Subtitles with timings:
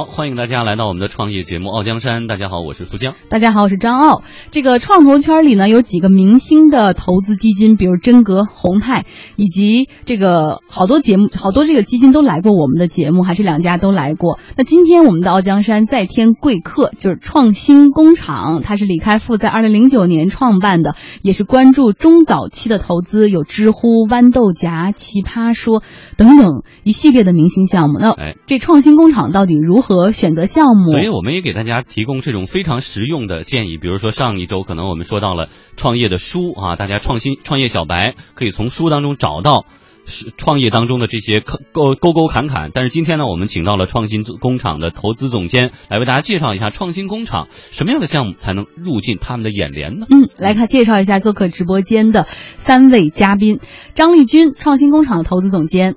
[0.00, 2.24] 好，欢迎大家来到我们的创业节目《傲江山》。
[2.26, 3.14] 大家好，我是苏江。
[3.28, 4.22] 大家好，我是张傲。
[4.50, 9.04] 这个创投圈里呢，有几个明星的投资基金，比如真格、宏泰，
[9.36, 14.38] 以及这个好多节目，好多这个基金都来过我们的节目，还是两家都来过。
[14.56, 25.82] 那今天我们的傲江山再添贵客，就是创新工厂，它是李开复在二零零九年创办的，也是关注中早期的投资，有知乎、豌豆荚、奇葩说
[26.16, 27.98] 等等一系列的明星项目。
[27.98, 28.14] 那
[28.46, 29.80] 这创新工厂到底如？
[29.80, 30.90] 如何选择项目？
[30.90, 33.78] 所以我们也给大家提供这种非常实用的建议。
[33.78, 39.64] 比如说上一周可能我们说到了创业的书啊，大家创新创业小白可以从书当中找到
[40.06, 42.70] 是创业当中的这些沟沟沟坎坎。
[42.72, 50.06] 但是今天呢，我们请到了创新工厂的投资总监来为大家介绍一下创新工厂什么样的项目才能入进他们的眼帘呢？
[50.10, 53.60] 嗯，来看介绍一下做客直播间的三位嘉宾：
[53.94, 55.94] 张丽君，创新工厂的投资总监。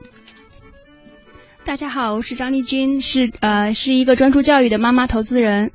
[1.65, 5.71] 大家好，我是张丽君，是呃是一个专注教育的妈妈投资人，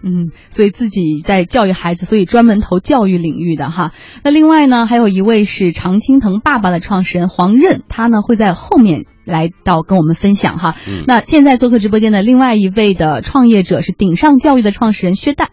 [0.00, 3.92] 嗯，所以自己在教育孩子，所以专门投教育领域的哈。
[4.22, 10.76] 那另外呢，还有一位是常青藤爸爸的创始人黄任，他呢会在后面来到跟我们分享哈。
[11.08, 15.48] 那现在做客直播间的另外一位的创业者是顶上教育的创始人薛旦。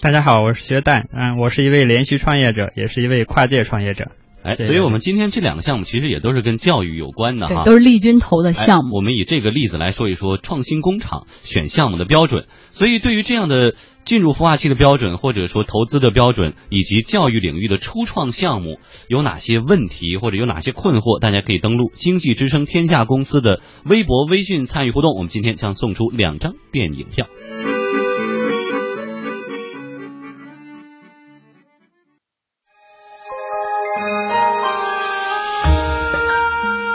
[0.00, 4.10] 大家好，我是薛旦，嗯，我是一位连续创业者，也是一位跨界创业者。
[4.42, 8.96] 哎，所以我们今天这两个项目其实也都是跟教育有关的哈，都是丽君投的项目。
[8.96, 12.46] 我们以这个例子来说一说创新工厂选项目的标准。
[12.70, 13.74] 所以对于这样的
[14.04, 25.14] 进入孵化器的标准，或者说投资的标准，以及教育领域的初创项目有哪些问题或者有哪些困惑，大家可以登录经济之声天下公司的微博、微信参与互动。
[25.14, 27.26] 我们今天将送出两张电影票。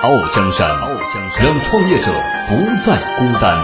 [0.05, 0.69] 傲江山，
[1.43, 2.11] 让创业者
[2.47, 3.57] 不再孤单。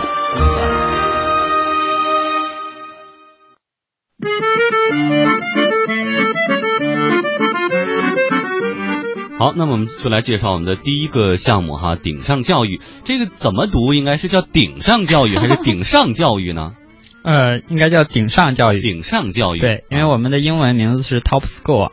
[9.37, 12.81] 好，那么我们就来介绍我们的第一个项目哈，顶上教育。
[13.03, 13.93] 这个怎么读？
[13.93, 16.71] 应该是叫顶上教育还是顶上教育呢？
[17.23, 18.81] 呃，应该叫顶上教育。
[18.81, 19.59] 顶上教育。
[19.59, 21.91] 对，因为我们的英文名字是 Top School。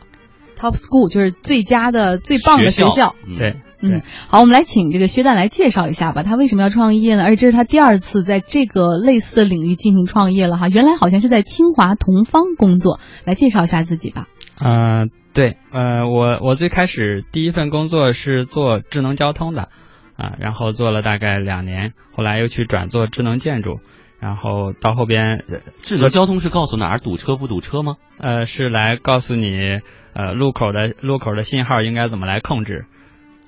[0.57, 3.13] Top School 就是最佳的、最棒的学校。
[3.37, 3.55] 对。
[3.81, 6.23] 嗯，好，我们来请这个薛旦来介绍一下吧。
[6.23, 7.23] 他为什么要创业呢？
[7.23, 10.67] 而且这是他第二次在这个类似的领域进行创业了哈。
[10.67, 14.27] 原来好像是在清华同方工作，来介绍一下自己吧。
[14.59, 19.69] 嗯，对，呃，我我最开始第一份工作是做智能交通的，
[20.17, 23.79] 啊，然后做了大概两年，后来又去转做智能建筑，
[24.19, 25.45] 然后到后边
[25.81, 27.95] 智能交通是告诉哪儿堵车不堵车吗？
[28.17, 29.79] 呃，是来告诉你
[30.11, 32.85] 呃路口的路口的信号应该怎么来控制。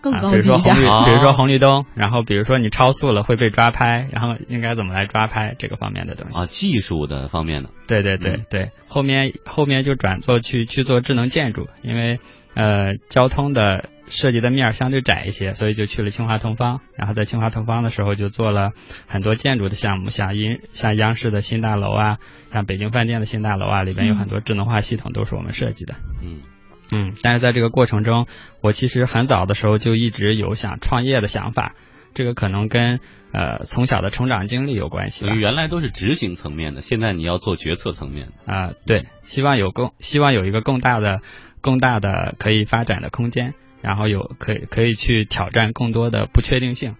[0.09, 12.19] 啊，比如说红绿，比如说红绿灯，然后比如说你超速了会被抓拍，然后应该怎么来抓拍这个方面的东西啊，技术的方面的，对对对对，后面后面就转做去去做智能建筑，因为
[12.55, 18.71] 呃交通的涉及的面相对窄一些，所以就去了清华同方，然后在清华同方的时候就做了
[19.07, 26.41] 很多建筑的项目，像央像央视的新大楼啊，像北京饭店的新大楼啊，里边有很多智能化系统都是我们设计的，嗯。
[26.91, 28.27] 嗯，但是在这个过程中，
[28.61, 31.73] 我其实很早的时候就一直有想创业的想法，
[32.13, 32.99] 这个可能跟
[33.31, 35.25] 呃从小的成长经历有关系。
[35.25, 41.21] 原来都是执行层面的，现在你要做决策层面啊，对，希望有更希望有一个更大的、
[41.61, 46.95] 更大的可以发展的空间，然后有可以可以去挑战更多的不确定性。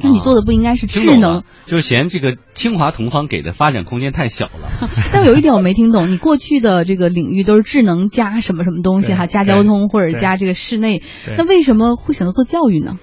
[0.00, 4.68] 那你做的不应该是智能，就是嫌这个清华同方给的发展空间太小了。
[5.12, 11.02] 但有一点我没听懂，你过去的这个领域都是智能加什么什么东西哈，加交通或者加这个室内，
[11.36, 12.98] 那为什么会选择做教育呢？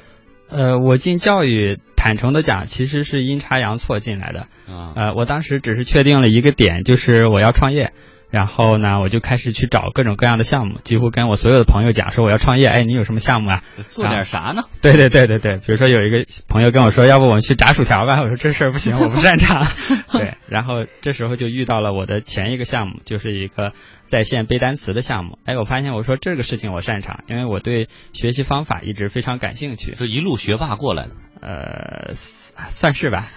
[0.49, 4.47] 呃，我进教育，坦诚的讲，其实是阴差阳错进来的。
[4.95, 7.91] 呃，我当时只是确定了一个点，就是我要创业。
[8.29, 13.63] 然后呢，我就开始去找各种各样的项目，几乎跟我所有的朋友讲说我要创业，哎，你有什么项目啊？
[13.89, 14.63] 做点啥呢？
[14.81, 18.21] 对对对对对，比如说有一个朋友跟我说，要不我们去炸薯条吧？
[18.21, 19.65] 我说这事儿不行， 我不擅长。
[20.11, 23.73] 对，然后这时候就遇到了我的前一个项目，就是一个
[24.07, 25.39] 在线背单词的项目。
[25.45, 31.11] 哎，我发现我说这个事情我擅长，因为我对学习方法一直非常感兴趣，就一路学霸过来的。
[31.41, 33.27] 呃，算是吧。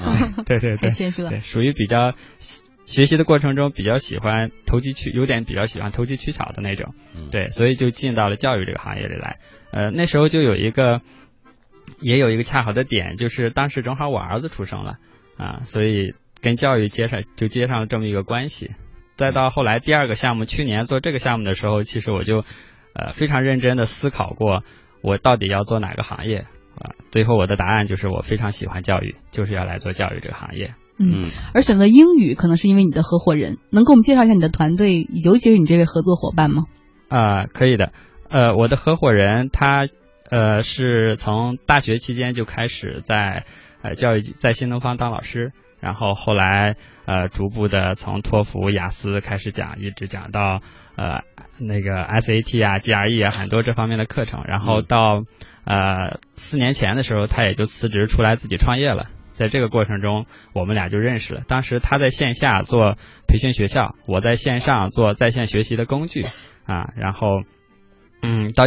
[0.45, 1.31] 对对 对，太谦虚了。
[1.31, 2.13] 对，属于比较。
[2.85, 6.95] 学习的过程中比较喜欢投机取，有点比较喜欢投机取巧的那种，
[7.31, 9.39] 对，所以就进到了教育这个行业里来。
[9.73, 11.01] 呃，那时候就有一个，
[12.01, 14.99] 也有一个恰好的点，就是当时正好我儿子出生了
[15.39, 18.73] 啊，所以跟教育接上就接上了这么一个关系。
[19.17, 22.45] 再到后来第二个项目，去年做这个项目的时候，其实我就
[22.95, 24.65] 呃非常认真的思考过，
[25.03, 26.39] 我到底要做哪个行业
[26.75, 26.91] 啊？
[27.13, 30.75] 最后我的答案就是我非常喜欢教育，就是要来做教育这个行业。
[30.99, 36.65] 嗯，而选择英语可能是因为你的合伙人，能给我们介绍一下你的团队，尤其是你这位合作伙伴吗？
[37.09, 37.93] 啊，可以的。
[38.31, 39.89] 呃，我的合伙人他
[40.31, 43.45] 呃是从大学期间就开始在
[43.83, 50.61] 呃教育在新东方当老师，然后后来呃逐步的从托福、雅思开始讲，一直讲到
[50.97, 51.23] 呃
[51.59, 55.25] 那个 SAT 啊、GRE 啊很多这方面的课程，然后到
[55.65, 59.09] 呃四年前的时候，他也就辞职出来自己创业了。
[59.33, 61.43] 在这个过程中，我们俩就认识了。
[61.47, 62.97] 当时他在线下做
[63.27, 66.25] 培训学校，我在线上做在线学习的工具
[66.65, 66.93] 啊。
[66.97, 67.43] 然后，
[68.23, 68.65] 嗯，到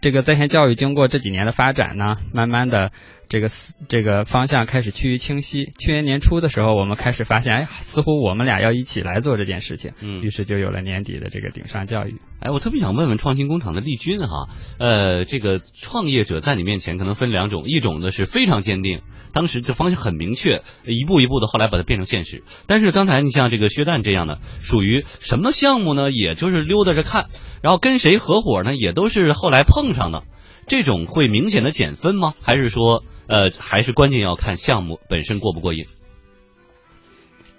[0.00, 2.90] 这个在线教育经过这几年的发展呢，慢慢的。
[3.28, 3.48] 这个
[3.88, 5.72] 这个方向开始趋于清晰。
[5.78, 9.92] 去年年初的时候，我们开始发现，哎，似乎我们俩要一起来做这件事情。
[10.00, 12.20] 嗯，于是就有了年底的这个顶上教育。
[12.40, 14.48] 哎，我特别想问问创新工厂的丽君哈，
[14.78, 19.02] 呃，这个创业者在你面前可能分两种，一种呢是非常坚定，
[19.34, 22.44] 当时这方向很明确，一步一步的后来把它变成现实。
[22.66, 26.10] 但是刚才你像这个薛旦这样的，属于什么项目呢？
[26.10, 27.26] 也就是溜达着看，
[27.62, 28.74] 然后跟谁合伙呢？
[28.74, 30.24] 也都是后来碰上的。
[30.66, 32.32] 这种会明显的减分吗？
[32.42, 33.04] 还是说？
[33.28, 35.84] 呃，还是关键要看项目本身过不过瘾。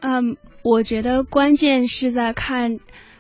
[0.02, 2.80] 嗯，我觉得关键是在看。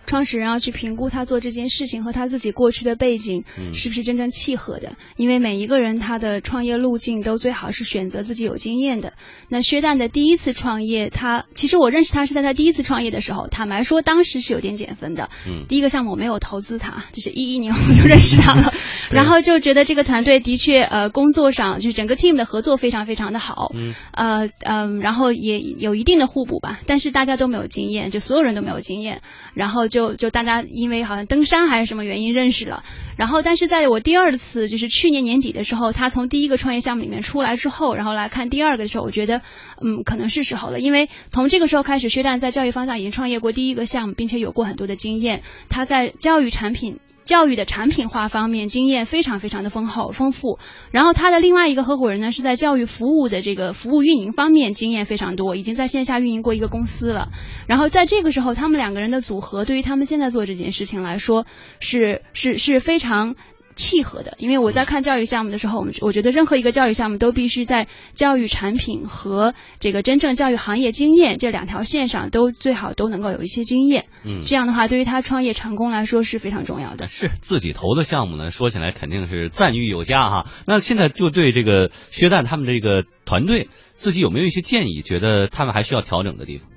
[0.09, 3.43] 创始人要去评估他做这件事情和他自己过去的背景
[3.75, 9.13] 是不是真正契合的，因为每一个人他的创业路径都最好是选择自己有经验的。
[9.49, 15.29] 那薛旦的第一次创业，他其实我认识他是在他第一次创业的时候，坦白说当时是有点减分的。
[15.47, 18.73] 嗯，第一个项目我没有投资他，就是一一年我就认识他了，
[19.13, 29.21] 然后就觉得这个团队的确呃工作上就是整个 team 的合作非常非常的好，嗯，呃嗯，然后也有一定的互补吧，但是大家都没有经验，就所有人都没有经验，
[29.53, 29.98] 然后就。
[29.99, 32.83] 就就大家因为好像登山还是什么原因认识了，
[33.17, 39.41] 然后但是在我第二次就是去年年底的时候，他从第一个创业项目里面出来之后，然后来看第二个的时候，我觉得
[39.81, 46.99] 嗯可能是时候了，因为从这个时候开始，薛旦在教育方向已经创业过第一个项目，并且有过很多的经验，他在教育产品。
[47.25, 50.59] 教育的产品化方面经验非常非常的丰厚丰富，
[50.91, 57.29] 然后他的另外一个合伙人呢是在教育服务的这个服务运营方面经验非常多，已经在线下运营过一个公司了。
[57.67, 61.45] 然后在这个时候，他们两个人的组合对于他们现在做这件事情来说
[61.79, 63.35] 是是是非常。
[63.79, 74.07] 契合的，因为我在看教育项目的时候，我们我觉得任何一个教育项目都必须在教育产品和这个真正教育行业经验这两条线上都最好都能够有一些经验。
[74.25, 77.07] 嗯，这样的话对于他创业成功来说是非常重要的。
[77.07, 80.45] 是自己投的项目呢，说起来肯定是赞誉有加哈。
[80.67, 85.01] 那现在就对这个薛旦他们这个团队，自己有没有一些建议？
[85.01, 86.67] 觉得他们还需要调整的地方？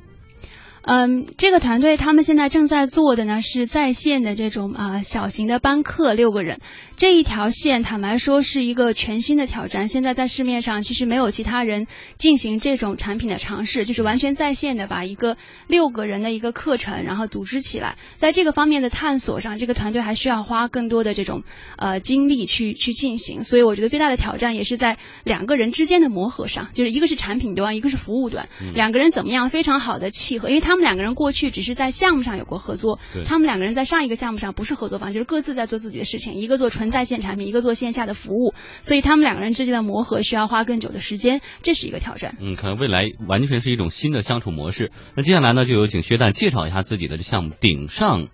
[0.84, 6.58] 嗯，这个团队他们现在正在做的呢是在线的这种啊小型的班课，六个人
[6.96, 9.86] 这一条线，坦白说是一个全新的挑战。
[9.86, 11.86] 现在在市面上其实没有其他人
[12.16, 15.36] 进行这种产品的尝试，就是完全在线的把一个
[15.68, 17.96] 六个人的一个课程然后组织起来。
[18.16, 21.44] 在这个方面的探索上，这个团队还需要花更多的这种
[21.76, 23.44] 呃精力去去进行。
[23.44, 30.71] 所以我觉得最大的挑战也是在两个人之间的磨合上，就是一个是产品端，一个是服务端，两个人怎么样非常好的契合，因为他。
[30.72, 42.38] 他们两个人过去只是在项目上有过合作，他们两个人在上一个项目上不是合作方，就是各自在做自己的事情，一个做纯在线产品，一个做线下的服务，所以他们两个人之间的磨合需要花更久的时间，这是一个挑战。
[42.40, 44.92] 嗯，可能未来完全是一种新的相处模式。
[45.14, 48.28] 那接下来呢，就有请薛蛋介绍一下自己的这项目——顶上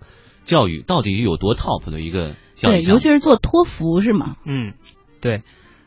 [0.45, 4.37] 教育到底有多 top 的一个教育对，尤其是做托福是吗？
[4.45, 4.75] 嗯，
[5.19, 5.41] 对。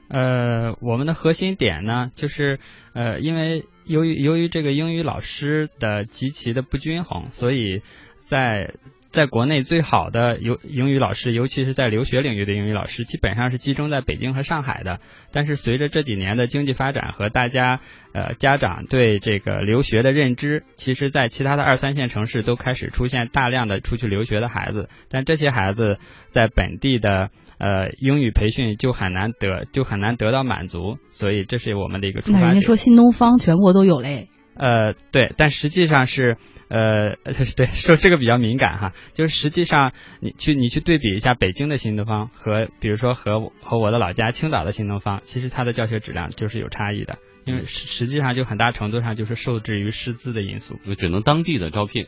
[0.08, 2.60] 呃，我们的核心点呢，就是
[2.92, 7.82] 呃，因为由于由于这个英语老师的极其的不均衡，所以
[8.18, 8.74] 在
[9.10, 15.00] 在国内最好的有英语老师，尤其是在留学领域的英语老师，基本上是集中在北京和上海的。
[15.32, 17.80] 但是随着这几年的经济发展和大家
[18.14, 25.98] 呃家长对这个留学的认知，其实在其他的二三线城市都开始出现大量的出去留学的孩子，但这些孩子
[26.30, 27.30] 在本地的。
[27.62, 32.40] 呃，英语培训就很难得，就很难得到满足，所以这是我们的一个出发点。
[32.40, 34.28] 那人家说新东方全国都有嘞。
[34.56, 37.14] 呃，对，但实际上是，呃，
[37.56, 52.06] 对，说这个比较敏感哈，就是实际上你去你去对比一下北京的新东方和比如说和和我的老家青岛的新东方，其实它的教学质量就是有差异的，因为实实际上就很大程度上就是受制于师资的因素，只能当地的招聘。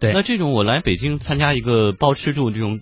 [0.00, 2.80] 对，那这种我来北京参加一个包吃住这种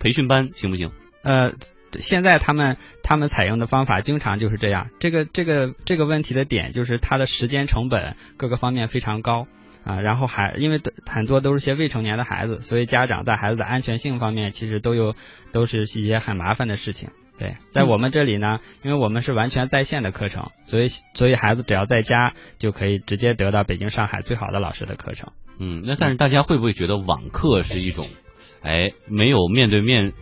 [0.00, 0.90] 培训班行不行？
[1.28, 1.52] 呃，
[1.98, 4.88] 现在他们他们采用的方法经常就是这样。
[4.98, 9.46] 这个这个这个问题的点就是它的时间成本各个方面非常高
[9.84, 10.00] 啊。
[10.00, 15.14] 然后还因为很多都是些未成年的孩子，所以家长在孩子的安全性方面其实都有
[15.52, 17.10] 都是一些很麻烦的事情。
[17.38, 25.30] 对，在我们这里呢，因为我们是完全在线的课程，所以所以孩子只要在家就可以直接得到北京、上海最好的老师的课程。
[25.60, 28.06] 嗯，那但是大家会不会觉得网课是一种，
[28.62, 30.12] 哎，没有面对面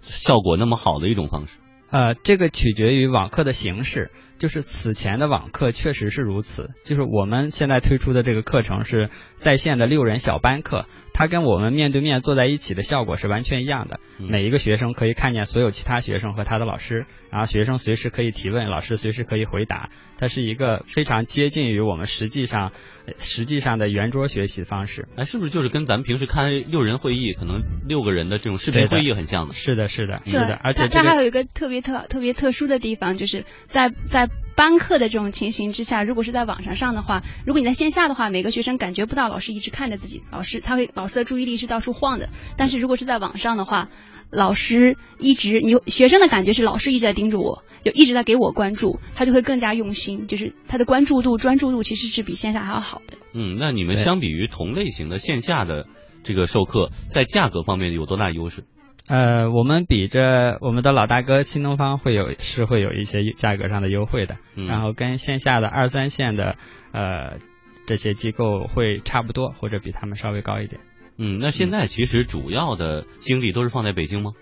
[0.00, 1.58] 效果那么好的一种方式？
[1.90, 4.10] 呃，这个取决于网课的形式。
[4.36, 10.86] 就是此前的网课确实是如此，就是我们现在推出的这个课程是在线的六人小班课。
[11.14, 14.00] 它跟我们面对面坐在一起的效果是完全一样的。
[14.18, 19.90] 每一个学生可以看见所有其他学生和他的老师，然后学生随时可以提问，老师随时可以回答。
[20.18, 22.72] 它是一个非常接近于我们实际上
[23.18, 25.06] 实际上的圆桌学习方式。
[25.16, 29.54] 哎，是不是就是跟咱们平时开六人会议，可能六个人的这种视频会议很像的？
[29.54, 30.58] 是的，是的，是的。
[30.62, 34.28] 而且它还有一个特别特特别特殊的地方，就是在在。
[34.56, 42.28] 班课的这种情形之下，如果是在网上上的话，如果你在线下的话，每个学生感觉不到老师一直看着自己，老师他会老师的注意力是到处晃的。
[42.56, 43.88] 但是如果是在网上的话，
[44.30, 53.18] 老师一直你学生的感觉是老师一直在盯着我，就一直在给我关注，他就会更加用心，就是他的关注度、专注度其实是比线下还要好的。
[53.32, 55.86] 嗯，那你们相比于同类型的线下的
[56.22, 58.64] 这个授课，在价格方面有多大优势？
[59.06, 66.56] 呃，我们比着我们的老大哥新东方会有是会有一些价格上的优惠的，然后跟线下的二三线的
[66.92, 67.38] 呃
[67.86, 70.80] 这些机构会差不多，或者比他们稍微高一点。
[71.18, 74.32] 嗯，那现在其实主要的精力都是放在北京吗？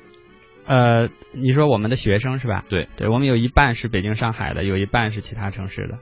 [0.64, 2.64] 呃，你说我们的学生是吧？
[2.68, 5.98] 对，对我们有一半是北京、上海的，有一半是其他城市的。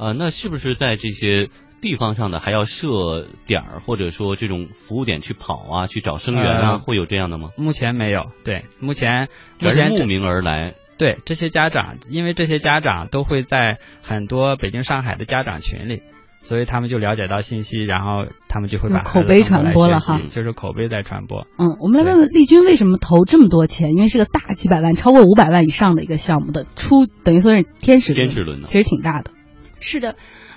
[0.00, 1.48] 呃，那是不是在这些？
[1.84, 7.50] 地方上的还要设点儿，或者说这种服务点去跑啊，去找生源啊，会有这样的吗？
[7.58, 9.28] 目前没有，对，目前
[9.60, 10.72] 目前慕名而来。
[10.96, 16.02] 对这些家长，因为这些家长都会在很多北京、上海的家长群里，
[16.40, 21.46] 所以他们就了解到信息，然后他们就会把口碑传播了哈，就是口碑在传播。
[21.58, 23.90] 嗯，我们来问问丽君为什么投这么多钱？
[23.90, 29.32] 因为是个大几百万，超过五百万以上的一个项目的出，等于说是天使天使轮，其实挺大的。
[29.80, 30.16] 是的。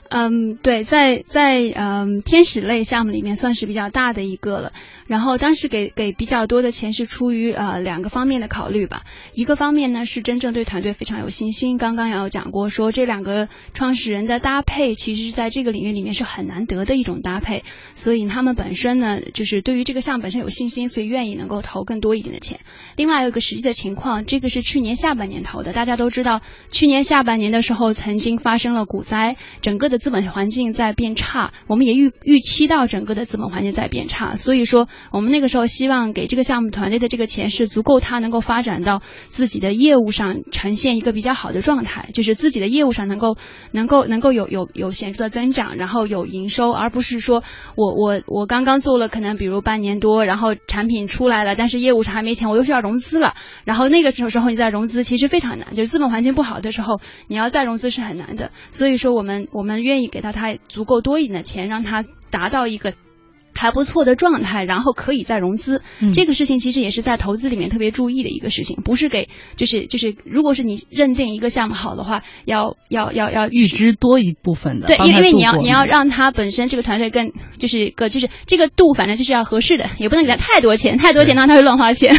[0.09, 4.73] 嗯，对，在在嗯天使类项目里面算是比较大的一个了。
[5.07, 9.03] 然后当时给给比较多的钱是出于呃两个方面的考虑吧。
[9.33, 11.77] 一个方面呢是真正对团队非常有信心。
[11.77, 17.63] 刚刚也有讲过，说这两个创始人的搭配，其实是在这个领域里面是很难得的一种搭配。
[17.95, 22.59] 所以他们本身呢，就是对于这个项目本身有信心，所以愿意能够投更多一点的钱。
[22.97, 25.71] 另外有一个实际的情况，这个是去年下半年投的。
[25.71, 31.51] 大家都知道，去年下半年的时候曾经发生了股灾，整个的资本环境在变差。
[31.67, 34.87] 我们也预预期到整个的资本环境在变差，所以说。
[35.11, 43.37] 我们那个时候希望给这个项目团队的这个钱是足够，他能够发展到自己的业务上呈现一个比较好的状态，就是自己的业务上能够
[43.71, 47.43] 能够能够有有有显著的增长，然后有营收，而不是说
[47.75, 53.33] 我我我刚刚做了可能比如半年多，然后产品出来了，但是业务上还没钱，我又需要融资了，
[53.65, 62.93] 然后那个时候时候你再融资其实非常难，就是资本环境不好的时候，你要再融资是很难的，所以说我们我们愿意给到他足够多一点的钱，让他达到一个。
[63.59, 65.81] 还不错的状态，然后可以再融资。
[66.13, 74.85] 这个事情其实也是在投资里面特别注意的一个事情，不是给就是就是，如果是你认定一个项目好的话，要要要要预支多一部分的。
[74.85, 82.15] 对，因为因为你要你要让他本身这个团队更就是个就是这个度，反正就是要合适的，也不能给他太多钱，太多钱的话他会乱花钱。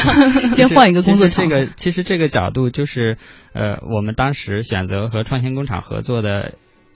[0.52, 3.16] 先换一个工作这个其实这个角度就是
[3.54, 6.52] 呃，我们当时选择和创新工厂合作的。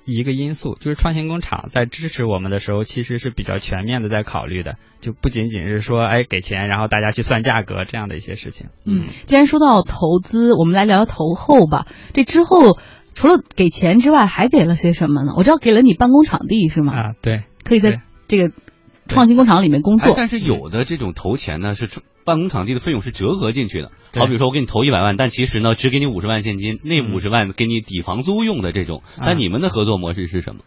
[0.07, 8.69] 一个因素就是创新工厂在支持我们的时候，其实是比较全面的在考虑的，就不仅仅是说哎给钱，然后大家去算价格这样的一些事情。
[8.87, 11.87] 嗯，既然说到投资，我们来聊聊投后吧。
[12.15, 12.79] 这之后
[13.15, 15.33] 除了给钱之外，还给了些什么呢？
[15.37, 16.93] 我知道给了你办公场地是吗？
[16.95, 18.55] 啊，对，可以在这个
[19.09, 20.15] 创新工厂里面工作。
[20.17, 21.89] 但是有的这种投钱呢是。
[22.27, 29.03] 办公场地的费用是折合进去的，好比说我给你投一百万，但其实呢只给你五十万现金，那五十万给你抵房租用的这种。
[29.19, 30.63] 那你们的合作模式是什么？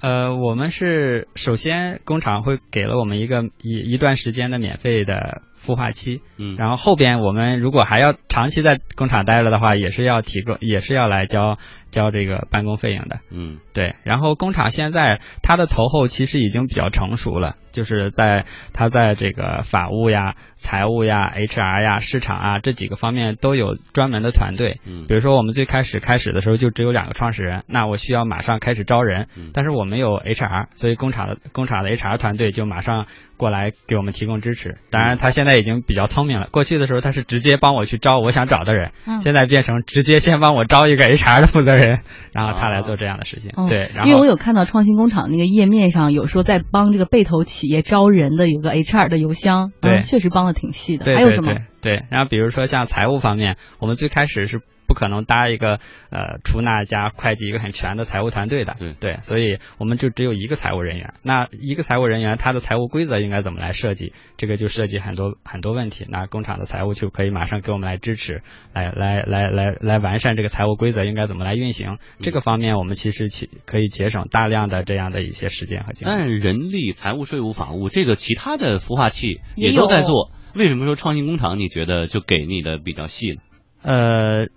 [0.00, 11.58] 呃，我们是首先工厂会给了我们一个一一段时间的免费的孵化期，嗯，然后后边我们如果还要长期在工厂待着的话，也是要提供，也是要来交
[11.90, 13.96] 交这个办公费用的，嗯，对。
[14.04, 17.56] 然后工厂现在它的投后其实已经比较成熟了。
[17.72, 24.80] 就是在他在这个法务呀、财务呀、HR 呀、市场啊这几个方面都有专门的团队。
[24.84, 33.06] 嗯，比如说我们最开始开始的时候就只有两个创始人，那我需要马上开始招人，但是我没有 HR，所以工厂的工厂的 HR 团队就马上
[33.40, 34.76] 过来给我们提供支持。
[34.90, 35.50] 当然，他现在。
[35.60, 36.48] 已经比较聪明了。
[36.50, 42.00] 过去的时候他是直接帮我去招我想找的人，嗯现在变成直接先帮我招一个 HR 的负责人，
[42.32, 43.50] 然后他来做这样的事情。
[43.56, 51.04] 哦对，然因为我有看到创新工厂那个页面上有说在帮这个被投企业招人的有个 HR 的邮箱，对嗯确实帮的挺细的。
[51.14, 51.52] 还有什么？
[51.52, 55.78] 对对，然后比如说像财务方面，我们最开始是不可能搭一个
[56.10, 61.14] 呃出纳加会计一个很全的财务团队的，对所以我们就只有一个财务人员。
[61.22, 64.12] 那一个财务人员他的财务规则应该怎么来设计？
[64.36, 66.06] 这个就涉及很多很多问题。
[66.08, 68.42] 那工厂的财务就可以马上给我们来支持，
[68.74, 71.98] 来来来来来完善这个财务规则应该怎么来运行。
[72.18, 76.10] 这个方面我们其实其可以节省大量的这样的一些时间和精力。
[76.10, 83.40] 但人力、财务、税务、法务这个其他的孵化器也都在做，为什么说创新工厂你觉得就给你的比较细呢？
[83.82, 84.48] 呃，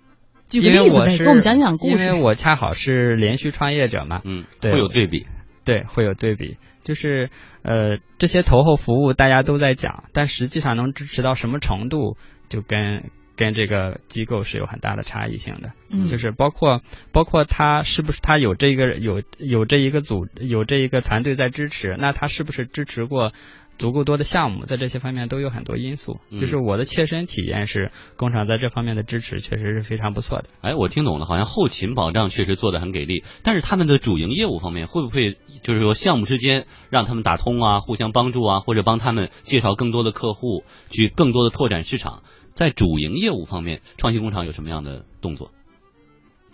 [0.48, 5.26] 举个因为我是例子呗给我们讲讲故事因为我恰好是连续创业者嘛，嗯，对会有对比。
[5.64, 7.30] 对，会有对比，就是
[7.62, 12.18] 呃，这些投后服务大家都在讲，但实际上能支持到什么程度，
[12.50, 15.70] 就跟跟这个机构是有很大的差异性的。
[15.88, 16.82] 嗯就是包括
[17.12, 23.32] 包括他是不是他有这个有有这一个组有这一个团队在支持，那他是不是支持过？
[23.78, 26.20] 足够多的项目，在这些方面都有很多因素。
[26.30, 30.48] 嗯就是我的切身体验是，工厂在这方面的支持确实是非常不错的。
[30.60, 42.22] 哎，我听懂了，好像后勤保障确实做得很给力，但是他们的主营业务方面会不会就是说项目之间让他们打通啊，互相帮助啊，或者帮他们介绍更多的客户，去更多的拓展市场？
[42.54, 45.50] 在主营业务方面，创新工厂有什么样的动作？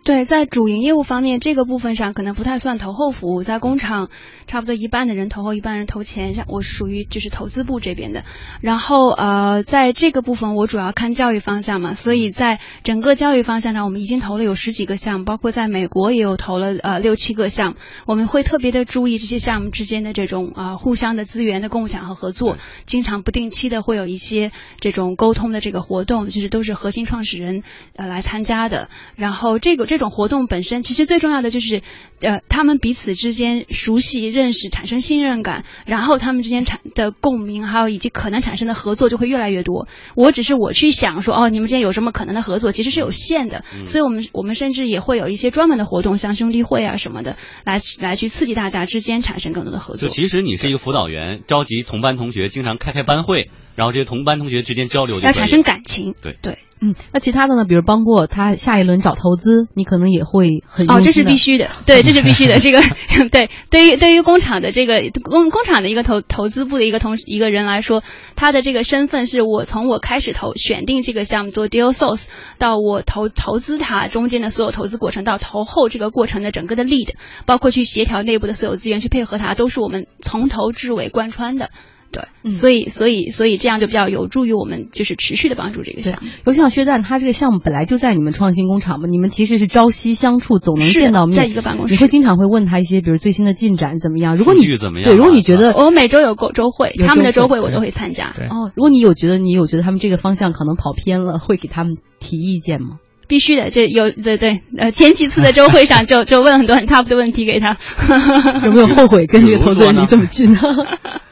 [0.03, 4.09] 对，在主营业务方面，这个部分上可能不太算投后服务，在工厂
[4.47, 8.25] 差不多一半的人投后，一半人投前，像我是属于就是投资部这边的。
[8.63, 17.77] 然后呃，在这个部分我主要看教育方向嘛，所以在整个教育方向上，我们已经投了有十几个项目，包括在美国也有投了呃六七个项目。
[18.07, 27.63] 我们会特别的注意这些项目之间的这种啊、呃互相的资源的共享和合作，经常不定期的会有一些这种沟通的这个活动，就是都是核心创始人
[27.97, 28.89] 呃来参加的。
[29.15, 31.83] 然后这个这种活动本身，其实最重要的就是
[32.21, 39.89] 呃他们彼此之间熟悉、认识、产生信任感，然后他们之间产的共鸣，还有以及可能产生的合作就会越来越多。
[40.15, 50.09] 我只是我去想说哦，你们之间有什么可能的合作，其实是有限的，所以我们我们甚至也会有一些专门的活动，像兄弟会啊什么的，来来去刺激大家之间产生更多的合作。
[50.09, 56.59] 就其实你是一个辅导员，召集同班同学，经常开开班会，然后这些同班同学之间交流要产生感情，对对。
[56.83, 57.67] 嗯，那其他的呢？
[57.69, 62.61] 比如帮过他下一轮找投资，你可能也会很哦，这是必须的，对， 这是必须的。
[62.61, 62.83] 这个
[63.33, 68.05] 对，对于对于工厂的这个工工厂的一个投投资部的一个同一个人来说，
[68.37, 72.27] 他的这个身份是我从我开始投选定这个项目做 deal source
[72.59, 77.15] 到我投投资它中间的所有投资过程，到投后这个过程的整个的 lead，
[77.47, 81.71] 包括去协调内部的所有资源去配合它，都是我们从头至尾贯穿的。
[82.13, 94.35] 对，嗯所以所以所以这样就比较有助于我们就是持续的帮助这个项目。，尤其像薛蛋，他这个项目本来就在你们创新工厂嘛，你们其实是朝夕相处，总能见到面，在一个办公室你会经常会问他一些，比如最新的进展怎么样？
[94.35, 98.33] 如果你怎么样对，如果你啊觉得我每周有过周会，他们的周会周会我都会参加。
[98.37, 102.99] 对哦，如果你有觉得你有觉得他们这个方向可能跑偏了，会给他们提意见吗？
[103.29, 107.77] 必须的，这有对对，呃，前几次的周会上就就问很多很 tough 的问题给他，
[108.67, 110.59] 有没有后悔跟这个投资人离这么近呢？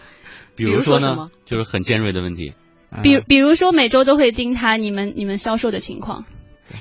[0.59, 2.53] 比如说呢说，就是很尖锐的问题。
[3.03, 6.25] 比嗯比如说每周都会盯他你们你们销售的情况。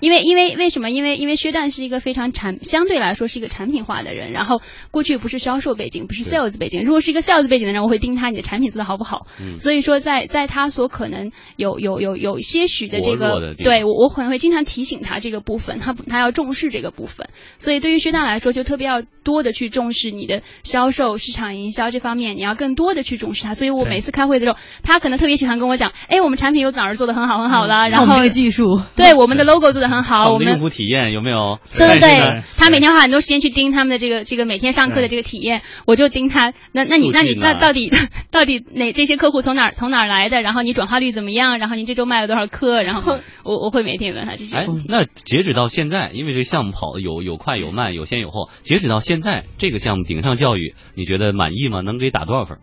[0.01, 0.89] 因为因为为什么？
[0.89, 6.83] 因为因为薛诞是一个非常产相对来说是一个产品化的人，然后过去不是销售背景，不是 sales 背景。
[6.83, 9.27] 如果是一个 sales 背景的人，我会盯他你的产品做的好不好。
[9.39, 17.29] 嗯所以说在在他所可能有有有有些许的这个，对我我可能会经常提醒他这个部分，他他要重视这个部分。
[17.59, 23.53] 所以对于薛诞来说，就特别要多的去重视你的销售、市场营销这方面，你要更多的去重视它。
[23.53, 31.59] 所以我每次开会的时候，他可能特别喜欢跟我讲，哎，我们产品有哪儿做的很好很好了，然后技术，对我们的 logo 做的很好， 我们的用户体验有没有？
[31.77, 36.53] 对对对，他每天花很多时间去盯他们的这个这个每天上课的这个体验，我就盯他。
[36.71, 37.91] 那那你那你那到底
[38.31, 40.41] 到底哪这些客户从哪儿从哪儿来的？
[40.41, 41.59] 然后你转化率怎么样？
[41.59, 42.81] 然后你这周卖了多少课？
[42.81, 48.49] 然后我我会每天问他这些哎问题。，那截止到现在，因为这个项目跑的有有快有慢，有先有后。
[48.63, 51.81] 截止到现在，这个项目顶上教育，你觉得满意吗？
[51.81, 52.57] 能给打多少分？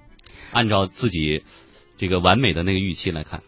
[0.52, 1.42] 按照自己
[1.96, 3.40] 这个完美的那个预期来看，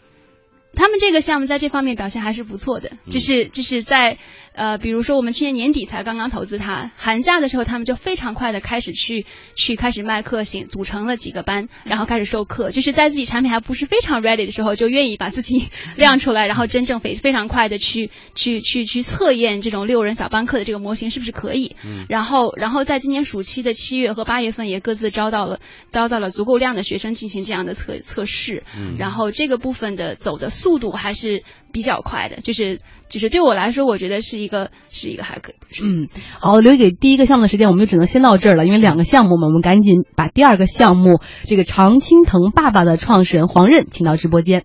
[0.76, 4.18] 他们这个项目在这方面表现还是不错的，就是就是在
[4.56, 21.76] 呃，比如说我们去年年底才刚刚投资它，寒假的时候他们就非常快的开始去去开始卖课型，组成了几个班，然后开始授课，就是在自己产品还不是非常 ready 的时候，就愿意把自己亮出来，然后真正非非常快的去去去去测验这种六人小班课的这个模型是不是可以。
[21.84, 22.06] 嗯。
[22.08, 28.64] 然后然后在今年暑期的七月和八月份也各自招到了招到了足够量的学生进行这样的测测试。
[28.74, 28.96] 嗯。
[28.98, 31.44] 然后这个部分的走的速度还是
[31.76, 35.56] 比较快的，就是就是对我来说，我觉得是一个是一个还可以。
[35.82, 36.08] 嗯，
[36.40, 44.64] 好，留给第一个项目的时间我们就只能先到这儿了，因为两个项目嘛，我们赶紧把第二个项目这个常青藤爸爸的创始人黄任请到直播间。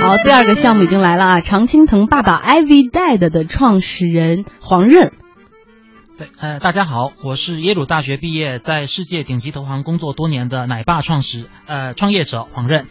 [0.00, 5.12] 好，第二个项目已经来了啊，常青藤爸爸 Ivy Dad 的创始人黄任。
[6.16, 12.86] 对，呃，大家好，我是耶鲁大学毕业，在世界顶级投行工作多年的奶爸创始呃创业者黄任。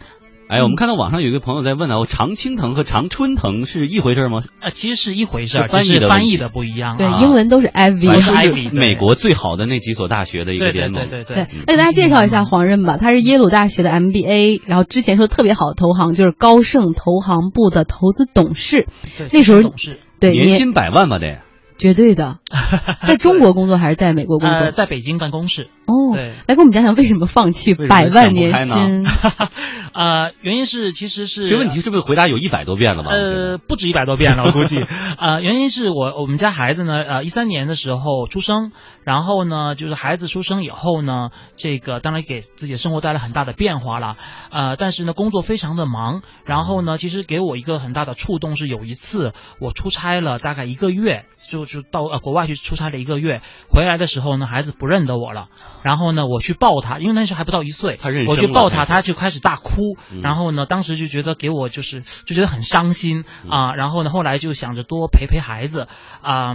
[0.52, 4.42] 哎，我们看到网上有一个朋友在问啊，我常青藤和常春藤是一回事吗？
[4.60, 6.98] 啊，其实是一回事，只是翻译的不一样。
[6.98, 11.08] 对，英文都是 Ivy，是 Ivy，美国最好的那几所大学的一个联盟。
[11.08, 11.46] 对对对。
[11.66, 18.88] 那给大家介绍一下黄任吧，他是耶鲁大学的 MBA，然后之前说特别好的投行就是高盛投行部的投资董事。
[19.16, 21.38] 对，那时候董事，对，年薪百万吧得。
[21.78, 22.36] 绝对的，
[23.06, 24.70] 在中国工作还是在美国工作？
[24.70, 25.68] 在北京办公室。
[25.86, 29.06] 哦，对，来给我们讲讲为什么放弃百万年薪？
[29.94, 33.10] 呃，原因是其实是这问题是不是回答有一百多遍了吗？
[33.10, 34.78] 呃，不止一百多遍了，我估计。
[35.18, 38.72] 呃，原因是我我们家孩子呢，呃，一三年的时候出生，
[39.04, 44.16] 然后呢，就是孩子出生以后呢，这个当然给自己的生活带来很大的变化了。
[44.50, 55.48] 呃，但是呢，工作非常的忙，然后呢，其实给我一个很大的触动是有一次我出差了大概一个月，就就到呃国外去出差了一个月，回来的时候呢，孩子不认得我了。
[55.82, 59.96] 然后呢，我去抱他，因为那时候还不到一岁，我去抱他，他就开始大哭。
[60.22, 63.74] 然后呢，当时就觉得给我就是就觉得很伤心啊。
[63.74, 65.88] 然后呢，后来就想着多陪陪孩子
[66.22, 66.54] 啊。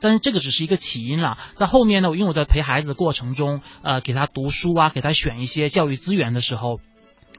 [0.00, 1.38] 但是这个只是一个起因了。
[1.58, 6.80] 那后面呢，因为我在陪孩子的过程中，呃，给他读书啊，给他选一些教育资源的时候。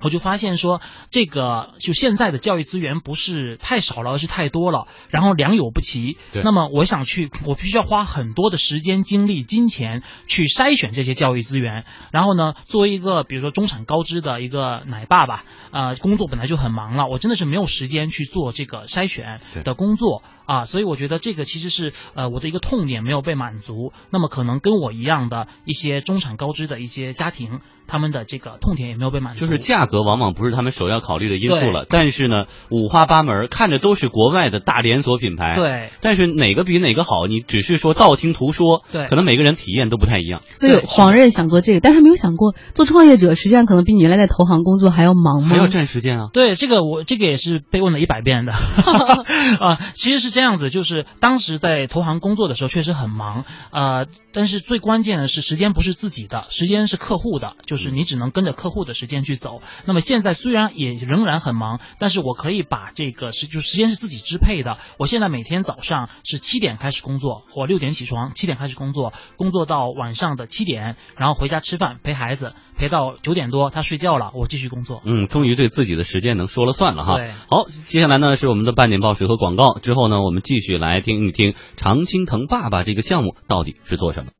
[0.01, 6.17] 我就发现说，这个就现在的教育资源不是太少了，而是太多了，然后良莠不齐。
[6.33, 6.43] 对。
[6.43, 11.85] 那么我想去，我必须要花很多的时间、精力、金钱去筛选这些教育资源。
[12.11, 20.63] 然后呢，作为一个比如说中产高知的一个奶爸吧，呃，工作本来就很忙了，我真的是没有时间去做这个筛选的工作啊。
[20.65, 23.93] 所以我觉得这个其实是呃我的一个痛点没有被满足。
[24.09, 27.61] 那么可能跟我一样的一些中产高知的一些家庭。
[27.87, 31.85] 他们的这个痛点也没有被满足，就是价格往往不是他们首要考虑的因素了。
[31.89, 35.55] 但是呢，五花八门，看着都是国外的大连锁品牌。
[35.55, 35.89] 对。
[36.01, 38.83] 但是哪个比哪个好，你只是说道听途说。
[38.91, 39.05] 对。
[39.07, 40.41] 可能每个人体验都不太一样。
[40.49, 45.49] 所以黄任想做这个，但是他没有想过做创业者，实际上可能比你原来在投行工作还要忙吗？
[45.49, 46.29] 还要占时间啊。
[46.33, 48.53] 对，这个我这个也是被问了一百遍的。
[49.61, 58.55] 啊，其实是这样子，就是当时在投行工作的时候确实很忙啊，但是最关键的是时间不是自己的，时间是客户的，就是你只能跟着。
[58.55, 64.77] 客户的时间去走，那么现在虽然也仍然很忙，但是我可以把这个时就时间是自己支配的。
[64.97, 75.01] 我现在每天早上是七点开始工作，我六点起床，七点开始工作，工作到晚上的七点，然后回家吃饭陪孩子，陪到九点多他睡觉了，我继续工作。
[75.05, 77.17] 嗯，终于对自己的时间能说了算了哈。
[77.17, 84.31] 对，好，接下来呢是我们的半点报时和广告，之后呢我们继续来听一听常青藤爸爸这个项目到底是做什么。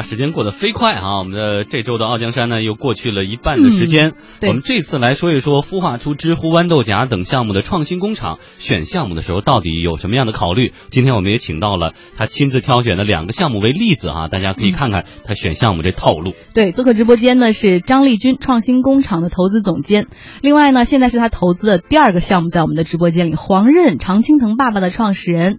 [0.00, 1.18] 啊，时间过得飞快啊！
[1.18, 4.14] 我们的这周的傲江山呢，又过去了一半的时间。
[4.42, 10.72] 我们这次来说一说孵化出知乎豌豆荚等项目的创新工厂，选项目的时候到底有什么样的考虑？
[10.88, 16.32] 今天我们也请到了他亲自挑选的两个项目为例子啊，大家可以看看他选项目这套路。
[16.54, 20.06] 对，做客直播间呢是张丽君，创新工厂的投资总监。
[20.40, 25.58] 另外呢，现在是他投资的第二个项目，在我们的直播间里，黄任常青藤爸爸的创始人。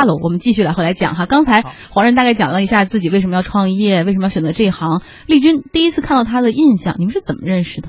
[0.00, 1.26] Hello，我们继续来回来讲哈。
[1.26, 5.02] 刚才黄仁大概讲了一下自己为什么要创业，为什么要选择这一行。
[5.26, 7.88] 丽君第一次看到他的印象，你们是怎么认识的？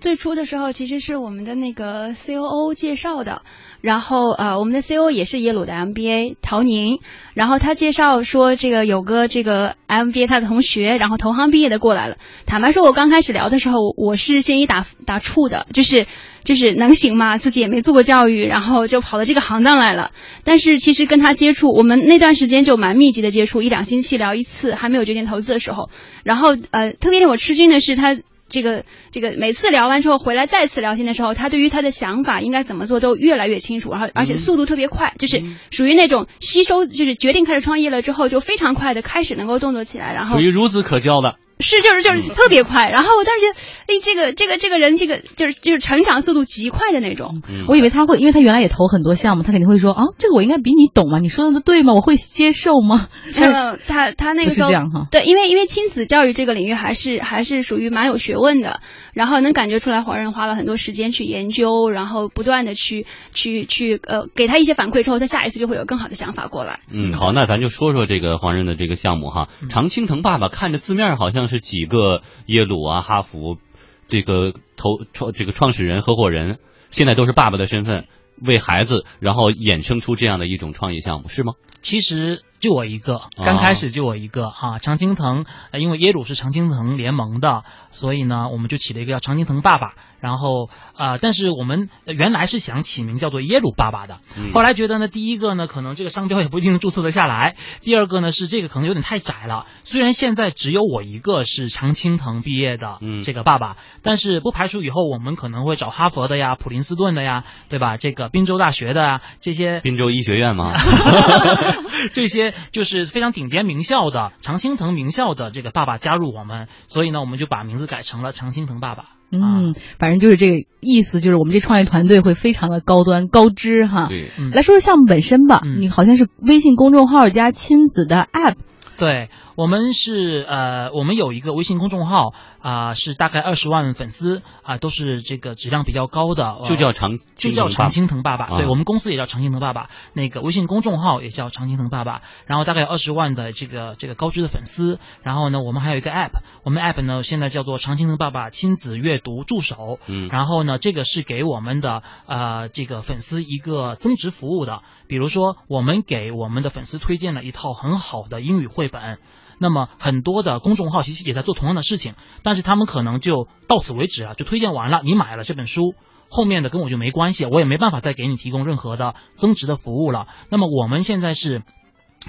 [0.00, 3.42] 最初的时候其实是我们的那个 COO 介绍的，
[3.80, 7.00] 然后呃，我们的 CEO 也是耶鲁的 MBA 陶宁，
[7.34, 12.16] 然后他介绍说这个有个这个 MBA 他的同学，然后投行毕业的过来了。
[12.46, 16.06] 坦白说，我刚开始聊的时候，我是先一打打怵的，就是。
[16.44, 17.36] 就是能行吗？
[17.36, 20.12] 自己也没做过教育，然后就跑到这个行当来了。
[20.44, 25.90] 但是其实跟他接触，我们那段时间就蛮密集的接触，一两星期聊一次，还没有决定投资的时候。
[26.22, 28.16] 然后呃，特别令我吃惊的是，他
[28.48, 41.36] 这个这个每次聊完之后回来再次聊天的时候，他对于他的想法应该怎么做都越来越清楚，然后而且速度特别快，就是属于那种吸收，就是决定开始创业了之后就非常快的开始能够动作起来，然后属于孺子可教的。
[41.60, 47.42] 是，就是就是特别快，然后我当时觉得，哎，这个这个这个人，这个就是就是成长速度极快的那种。
[47.66, 51.94] 我以为他会，因为他原来也投很多项目，他肯定会说啊，这个我应该比你懂嘛，你说的都对吗？
[51.94, 53.08] 我会接受吗？
[53.36, 58.80] 嗯，他他那个时候这样哈，对，因为因为亲子教育这个领域还是还是属于蛮有学问的，
[59.12, 66.80] 然后能感觉出来黄仁花了很多时间去研究，然后不断的去去去呃给他一些反馈之后，他下一次就会有更好的想法过来。
[66.92, 72.22] 嗯，好，那咱就说说这个黄仁的这个项目哈，常青藤爸爸看着字面好像是几个。
[72.46, 73.58] 耶鲁啊，哈佛，
[74.06, 76.58] 这个投创这个创始人、合伙人，
[76.90, 78.06] 现在都是爸爸的身份，
[78.40, 81.54] 为孩子，然后衍生出这样的一种创业项目，是吗？
[81.82, 82.44] 其实。
[82.60, 84.78] 就我一个，刚开始就我一个啊！
[84.80, 89.94] 常青藤，因为耶鲁是常青藤联盟的，所以呢，我们就起了一个叫常青藤爸爸。
[90.20, 94.18] 然后啊，但是我们原来是想起名叫做耶鲁爸爸的，
[94.52, 99.66] 后来觉得呢，第一个呢，可能这个商标也不一定注册得下来；第二个呢，是这个可能有点太窄了。
[99.84, 107.96] 虽然现在只有我一个是常青藤毕业的这个爸爸，但是不排除以后我们可能会找哈佛的呀、普林斯顿的呀，对吧？
[107.96, 110.72] 这个宾州大学的啊，这些宾州医学院吗？
[112.12, 112.47] 这些。
[112.72, 119.04] 就是非常顶尖名校的常青藤名校的这个爸爸加入我们，所以呢，我们就把名字改成了常青藤爸爸。
[119.30, 124.06] 嗯，反正就是这个意思，就是我们这创业团队会非常的高端高知哈。
[124.08, 128.54] 对，来说说项目本身吧，你好像是微信公众号加亲子的 app。
[128.96, 138.56] 对我们是呃，我们有一个微信公众号啊，是大概二十万粉丝啊，都是这个质量比较高的，就叫常就叫常青藤爸爸。
[138.56, 142.22] 对我们公司也叫常青藤爸爸，那个微信公众号也叫常青藤爸爸。
[142.46, 145.00] 然后大概二十万的这个这个高知的粉丝。
[145.24, 149.98] 然后呢，我们还有一个 app，我们 app 呢现在叫做常青藤爸爸亲子阅读助手。
[150.06, 150.28] 嗯。
[150.28, 158.86] 然后呢，这个是给我们的呃这个粉丝一个增值服务的，比如说我们给我们的粉丝推荐了一套很好的英语绘。
[158.86, 159.18] 本，
[159.58, 165.94] 那么很多的公众号其实也在做同样的事情，但是他们可能就到此为止啊，就推荐完了，你买了这本书，
[166.30, 170.28] 后面的跟我就没关系，我也没办法再给你提供任何的增值的服务了。
[170.50, 171.62] 那么我们现在是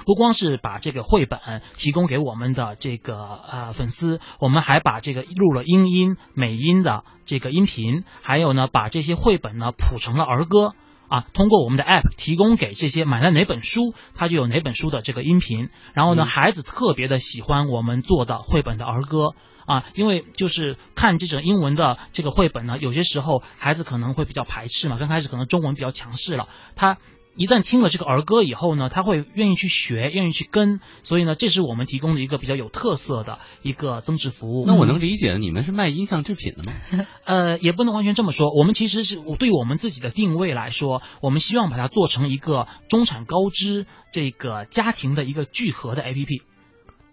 [0.06, 1.40] 不光是把这个绘本
[1.76, 10.74] 提供给我们的这个呃粉丝，我们还把这个录了英音、美音的这个音频，还有呢把这些绘本呢谱成了儿歌。
[11.10, 15.68] 啊，通过我们的 app 提供给这些买了哪本书，它就有哪本书的这个音频。
[15.92, 19.34] 然后呢，孩子特别的喜欢我们做的绘本的儿歌
[19.66, 26.96] 啊，因为就是看这种英文的这个绘本呢，有些时候孩子可能会比较排斥嘛，刚开始可能中文比较强势了，他。
[27.36, 34.64] 一旦听了这个儿歌以后呢，他会愿意去学，愿意去跟，所以呢，这是我们提供的一个比较有特色的一个增值服务。
[34.66, 37.06] 那我能理解，你们是卖音像制品的吗？
[37.24, 38.52] 呃，也不能完全这么说。
[38.52, 46.42] 我们其实是对我们自己的定位来说，我们希望把它做成一个中产高知这个家庭的一个聚合的 APP。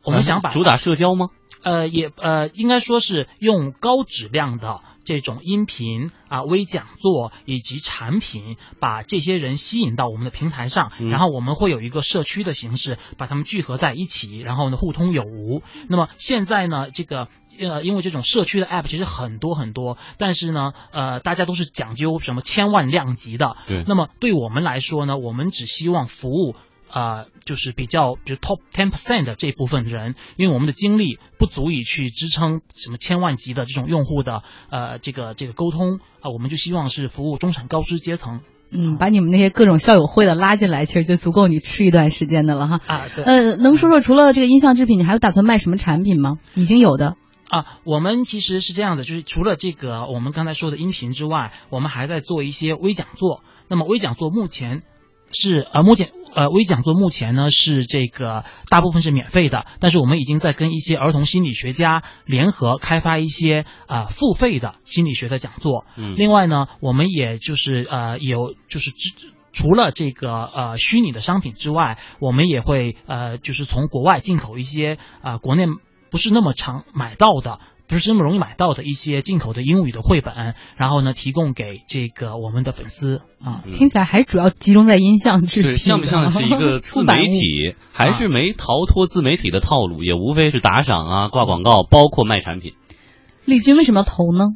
[0.04, 1.28] 我们想把主打社交吗？
[1.68, 4.80] 呃，也呃，应该说是用高质量的。
[5.04, 15.62] 这种音频啊、微讲座以及产品，把这些人吸引到我们的平台上，然后我们会有一个社区的形式，把他们聚合在一起，然后呢互通有无。
[15.88, 23.56] 那么现在呢，这个呃，因为这种社区的 app 其实很多很多，但是呢，呃，大家都是讲究什么千万量级的。
[23.66, 23.86] 对。
[23.88, 26.56] 那么对我们来说呢，我们只希望服务。
[26.90, 38.42] 啊，就是比较，比如 top ten percent 的这部分人，因为我们的精力不足以去支撑什么千万级的这种用户的呃这个这个沟通啊，我们就希望是服务中产高知阶层。
[38.70, 42.82] 嗯，把你们那些各种校友会的拉进来，其实就足够你吃一段时间的了哈。
[42.86, 43.24] 啊，对。
[43.24, 46.40] 呃，能说说除了这个音像制品，你还有打算卖什么产品吗？
[46.54, 47.16] 已经有的。
[47.50, 53.42] 啊，我们其实是这样子，就是除了这个我们刚才说的音频之外，我们还在做一些微讲座。
[53.70, 54.84] 那么微讲座目前
[55.32, 56.12] 是呃目前。
[56.38, 65.86] 呃，微讲座目前呢是这个大部分是免费的，但是我们已经在跟一些儿童心理学家联合开发一些呃付费的心理学的讲座。
[65.96, 68.92] 嗯，另外呢，我们也就是呃有就是
[69.52, 75.66] 除了这个呃虚拟的商品之外，我们也会呃就是从国外进口一些啊国内
[76.12, 77.60] 不是那么常买到的。
[77.88, 83.64] 不是那么容易买到的一些进口的英语的绘本，然后呢，提供给这个我们的粉丝啊。
[83.72, 87.76] 听起来还主要集中在音像制品，像不像是一个自媒体？
[87.94, 90.04] 还是没逃脱自媒体的套路？
[90.04, 92.74] 也无非是打赏啊、挂广告，包括卖产品。
[93.46, 94.48] 丽君为什么要投呢？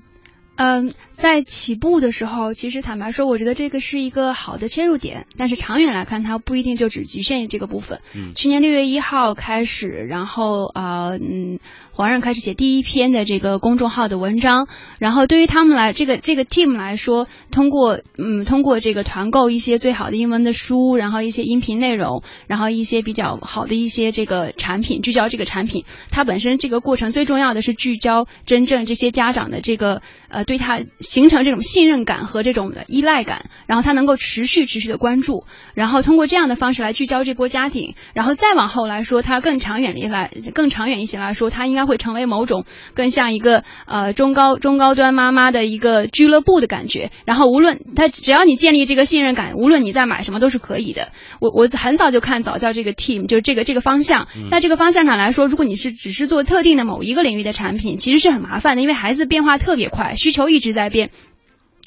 [0.63, 8.01] 嗯，在起步的时候，其实坦白说，我觉得这个是一个好的切入点，但是长远来看，它不一定就只局限于这个部分。
[8.15, 11.57] 嗯，去年六月一号开始，然后啊，嗯。
[11.93, 41.81] 黄任开始写第一篇的这个公众号的文章，然后对于他们来这个这个 team 来说，通过嗯通过这个团购一些最好的英文的书，然后一些音频内容，然后一些比较好的一些这个产品，聚焦这个产品，它本身这个过程最重要的是聚焦真正这些家长的这个呃对他形成这种信任感和这种依赖感，然后他能够持续持续的关注，然后通过这样的方式来聚焦这波家庭，然后再往后来说，它更长远的来更长远一些来说，它应该。
[41.81, 51.09] 会成为某种更像一个呃中高中高端妈妈的一个俱乐部的感觉，然后无论他只要你建立这个信任感，无论你在买什么都是可以的。
[51.39, 61.11] 我我很早就看早教这个 team，就是这个这个方向，在这个方向上来说，如果你是只是做特定的某一个领域的产品，其实是很麻烦的，因为孩子变化特别快，需求一直在变。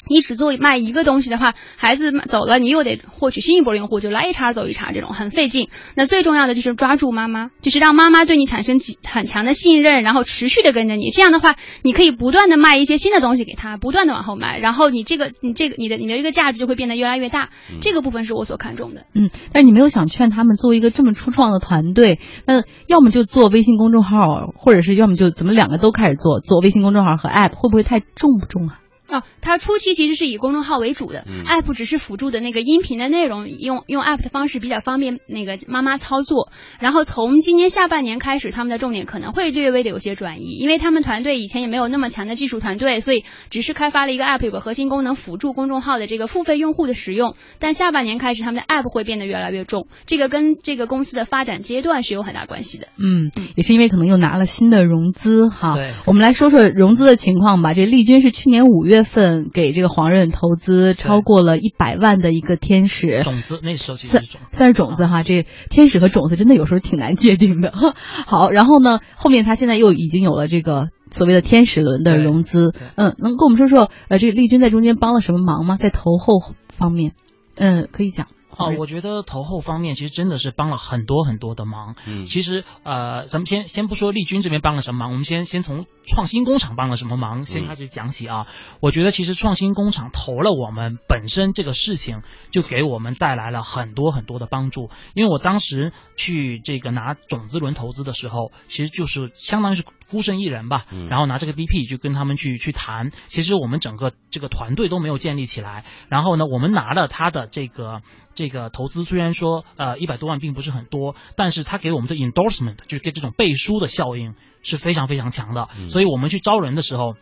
[0.08, 5.68] 你只做卖一个东西的话，孩子走了，你又得获取新一波用户，就来一茬走一茬，这种很费劲。
[5.96, 11.10] 那最重要的就是抓住妈妈，就是让妈妈对你产生很强的信任，然后持续的跟着你。
[11.10, 17.50] 这样的话，你可以不断的卖一些新的东西给他，不断的往后卖，然后你这个你这个你的你的这个价值就会变得越来越大。
[17.80, 19.06] 这个部分是我所看重的。
[19.14, 28.80] 嗯，但你没有想劝他们作为一个这么初创的团队，那要么就做微信公众号，或者是要么就怎么两个都开始做，做微信公众号和 App 会不会太重不重啊？
[29.14, 36.50] 哦，它初期其实是以公众号为主的，app 只是辅助的那个音频的内容，用用 app 的方式比较方便那个妈妈操作。
[36.80, 47.36] 然后从今年下半年开始，他们的重点可能会略微的有些转移，因为他们团队以前也没有那么强的技术团队，所以只是开发了一个 app，有个核心功能辅助公众号的这个付费用户的使用。
[47.60, 52.88] 但下半年开始，他们的 app 会变得越来越重，这个跟这个公司的发展阶段是有很大关系的。
[52.98, 55.76] 嗯，也是因为可能又拿了新的融资哈。
[55.76, 57.72] 对，我们来说说融资的情况吧。
[57.74, 59.72] 这丽君是去年五月份给。
[59.74, 65.22] 这个黄任投资超过了一百万的一个天使种子，那时候算算是种子哈。
[65.22, 67.72] 这天使和种子真的有时候挺难界定的。
[68.26, 72.72] 好，然后呢，后面他现在又已经有了这个所谓的天使轮的融资。
[72.94, 75.76] 嗯，能跟我们说说呃，这个丽君在中间帮了什么忙吗？
[75.76, 76.40] 在投后
[76.72, 77.14] 方面，
[77.56, 78.28] 嗯，可以讲。
[78.58, 81.94] 哦，我觉得投后方面其实真的是帮了很多很多的忙。
[82.06, 88.46] 嗯，其实呃，咱们先先不说丽君这边帮了什么忙，我们先先从创新工厂帮了什么忙先开始讲起啊。
[88.80, 94.90] 我觉得其实创新工厂投了我们本身这个事情，就给我们带来了很多很多的帮助。
[95.14, 103.10] 因为我当时去这个拿种子轮投资的时候，其实就是相当于是孤身一人吧，然后拿这个 BP 就跟他们去去谈。
[103.28, 105.84] 其实我们整个这个团队都没有建立起来。
[106.08, 108.02] 然后呢，我们拿了他的这个。
[108.34, 115.68] 这个投资虽然说呃一百多万并不是很多，但是它给我们的 endorsement 就是给这种背书的效应是非常非常强的。
[115.88, 117.14] 所以我们去招人的时候，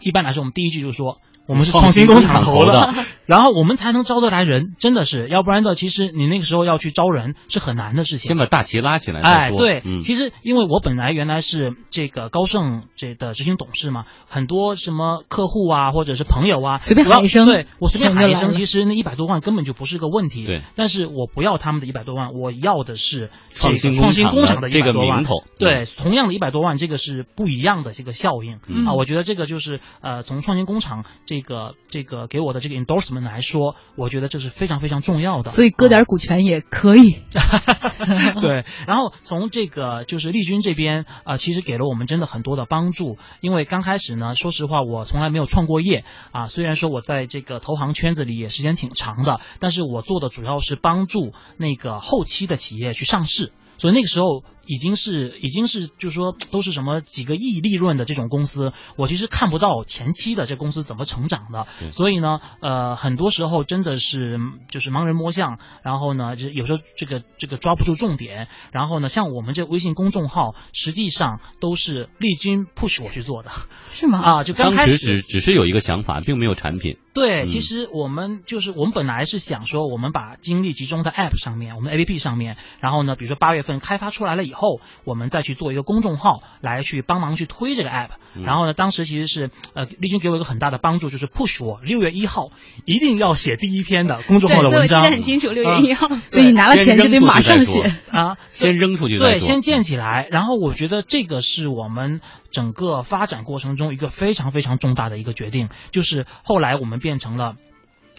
[0.00, 2.94] 一般来说我们第一句就是说我们是创新工厂投的。
[3.32, 8.28] 然后我们才能招得来人，真的是，要不然的，其实你那个时候要去招人是很难的事情。
[8.28, 20.44] 先把大旗拉起来哎，对，其实因为我本来原来是这个高盛这的执行董事嘛，很多什么客户啊，或者是朋友啊，随便喊一声，对我随便喊一声，其实那一百多万根本就不是个问题。
[20.44, 25.22] 对，但是我不要他们的一百多万，我要的是创新创新工厂的一百多万。
[25.22, 25.42] 头。
[25.58, 28.92] 对，同样的一百多万，这个是不一样的这个效应啊。
[28.92, 33.76] 我觉得这个就是呃，从创新工厂这个这个给我的这个 endorsement 来说。
[33.96, 37.16] 我觉得这是非常非常重要的，所以割点股权也可以。
[38.40, 43.18] 对，然后从这个就是丽君这边啊，其实给了我们真的很多的帮助。
[43.40, 46.46] 因为刚开始呢，说实话，我从来没有创过业啊。
[46.46, 53.52] 虽然说我在这个投行圈子里也时间挺长的，但是我做的主要是帮助那个后期的企业去上市。
[53.78, 54.42] 所以那个时候。
[54.66, 73.50] 已经是已经是就是说都是什么几个亿利润的这种公司，我其实看不到前期的这公司怎么成长的，所以呢，呃，很多时候真的是就是盲人摸象，然后呢，就有时候这个这个抓不住重点，然后呢，像我们这微信公众号，实际上都是丽君 push 我去做的，
[73.88, 74.20] 是吗？
[74.22, 76.98] 啊，就刚开始只只是有一个想法，并没有产品。
[77.14, 88.10] 对，其实我们就是我们本来是想说，我们把精力集中在 app 上面，我们 app 上面，然后呢，比如说八月份开发出来了以以后，我们再去做一个公众号来去帮忙去推这个 app。
[88.44, 92.50] 然后呢，当时其实是呃，丽君给我一个很大的帮助，就是 push 我六月一号
[92.84, 95.02] 一定要写第一篇的公众号的文章。
[95.02, 100.28] 记得很清楚，六月一号，所以拿了钱就得马上写啊，先扔出去对，先建起来。
[100.30, 107.56] 然后我觉得这个是我们整个发展过程中一个非常非常重大的一个决定，就是后来我们变成了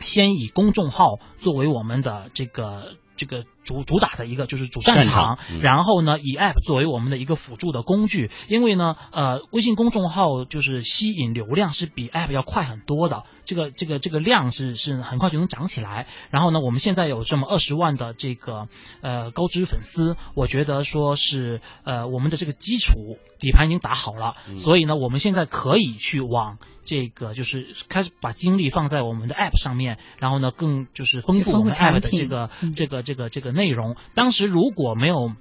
[0.01, 2.93] 先以公众号作为我们的这个。
[3.15, 16.07] 这个主主打的一个就是主战场，然后呢以 App 作为我们的一个辅助的工具，因为呢呃微信公众号就是吸引流量是比 App 要快很多的，这个这个这个量是是很快就能涨起来。
[16.29, 18.67] 然后呢我们现在有这么二十万的这个
[19.01, 33.95] 呃高知粉丝，我觉得说是呃我们的这个基础底盘已经打好了，所以呢我们现在可以去往这个就是开始把精力放在我们的 App 上面，然后呢更就是丰富我们 App 的这个这个这个这个内容。
[34.13, 35.31] 当时如果没有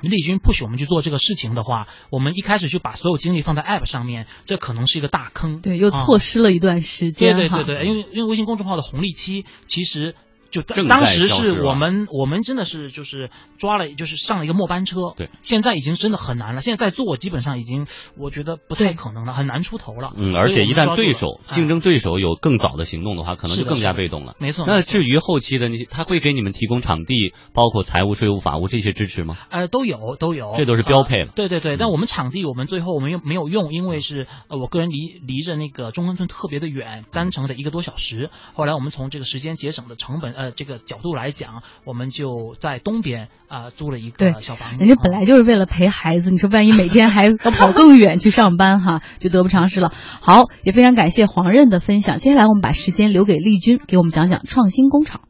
[0.00, 5.60] 丽君不许我们去做这个事情的话，我们一开始就把所有精力放在 App 上面，这可能是一个大坑。
[5.60, 7.36] 对，又错失了一段时间。
[7.36, 10.14] 对对对对，因为因为微信公众号的红利期其实。
[10.62, 15.14] 就当时是我们，我们真的是就是抓了，就是上了一个末班车。
[15.16, 16.60] 对，现在已经真的很难了。
[16.60, 17.86] 现在在做，基本上已经
[18.16, 20.12] 我觉得不太可能了，很难出头了。
[20.16, 24.36] 嗯，而且一旦对手竞争对手有更早的行动的话，可能就更加被动了。
[24.38, 24.64] 没错。
[24.66, 29.36] 那至于后期的那些，他会给你们提供场地，包括财务、税务、法务这些支持吗？
[29.50, 30.54] 呃，都有，都有。
[30.56, 31.32] 这都是标配了。
[31.34, 38.30] 对对对，但我们场地，我们最后我们又没有用，因为是呃，我个人离离着那个中关村特别的远，单程的一个多小时。
[38.54, 41.34] 后来我们从这个时间节省的成本呃这个角度来。
[41.34, 44.76] 讲，我们就在东边啊租了一个小房子。
[44.78, 49.92] 人家本来就是为了陪孩子，你说万一每天还要跑更远去上班哈，就得不偿失了。
[50.20, 52.18] 好，也非常感谢黄任的分享。
[52.18, 55.22] 接下来我们把时间留给丽君，给我们讲讲创新工厂。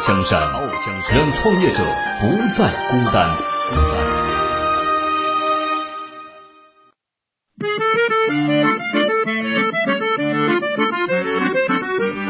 [0.00, 0.40] 江山，
[1.12, 1.82] 让创业者
[2.20, 2.26] 不
[2.56, 4.07] 再孤单。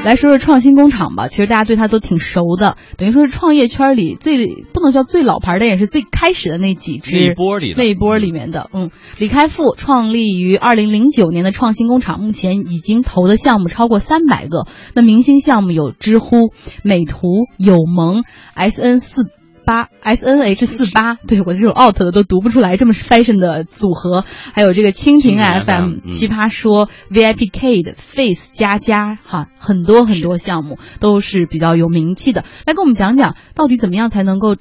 [0.09, 8.71] 来说说创新工厂吧，其实大家对它都挺熟的，等于说是创业圈里最不能叫最老牌的，也是最开始的那几支那波里那一波里面的。
[8.73, 14.67] 嗯，李开复创立于二零零九年的创新工厂，目前已经投的项目超过三百个。
[14.95, 19.27] 那明星项目有知乎、美图、友盟、S N 四。
[19.69, 28.51] 八 S N H 四八，对我这种 out 的都读不出来，这么 fashion 的组合，还有这个蜻蜓 F M、奇葩说、V I P K 的 Face
[28.55, 32.47] 加加，哈，很多很多项目都是比较有名气的。
[32.65, 34.57] 来跟我们讲讲，到底怎么样才能够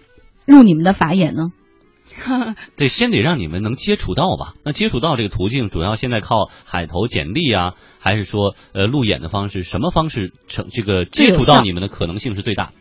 [0.45, 1.51] 入你们的法眼呢？
[2.75, 4.55] 对，先得让你们能接触到吧。
[4.65, 9.63] 那接触到这个途径，主要现在靠海投简历啊，还是说呃路演的方式？
[9.63, 12.73] 什么方式成这个接触到你们的可能性是最大？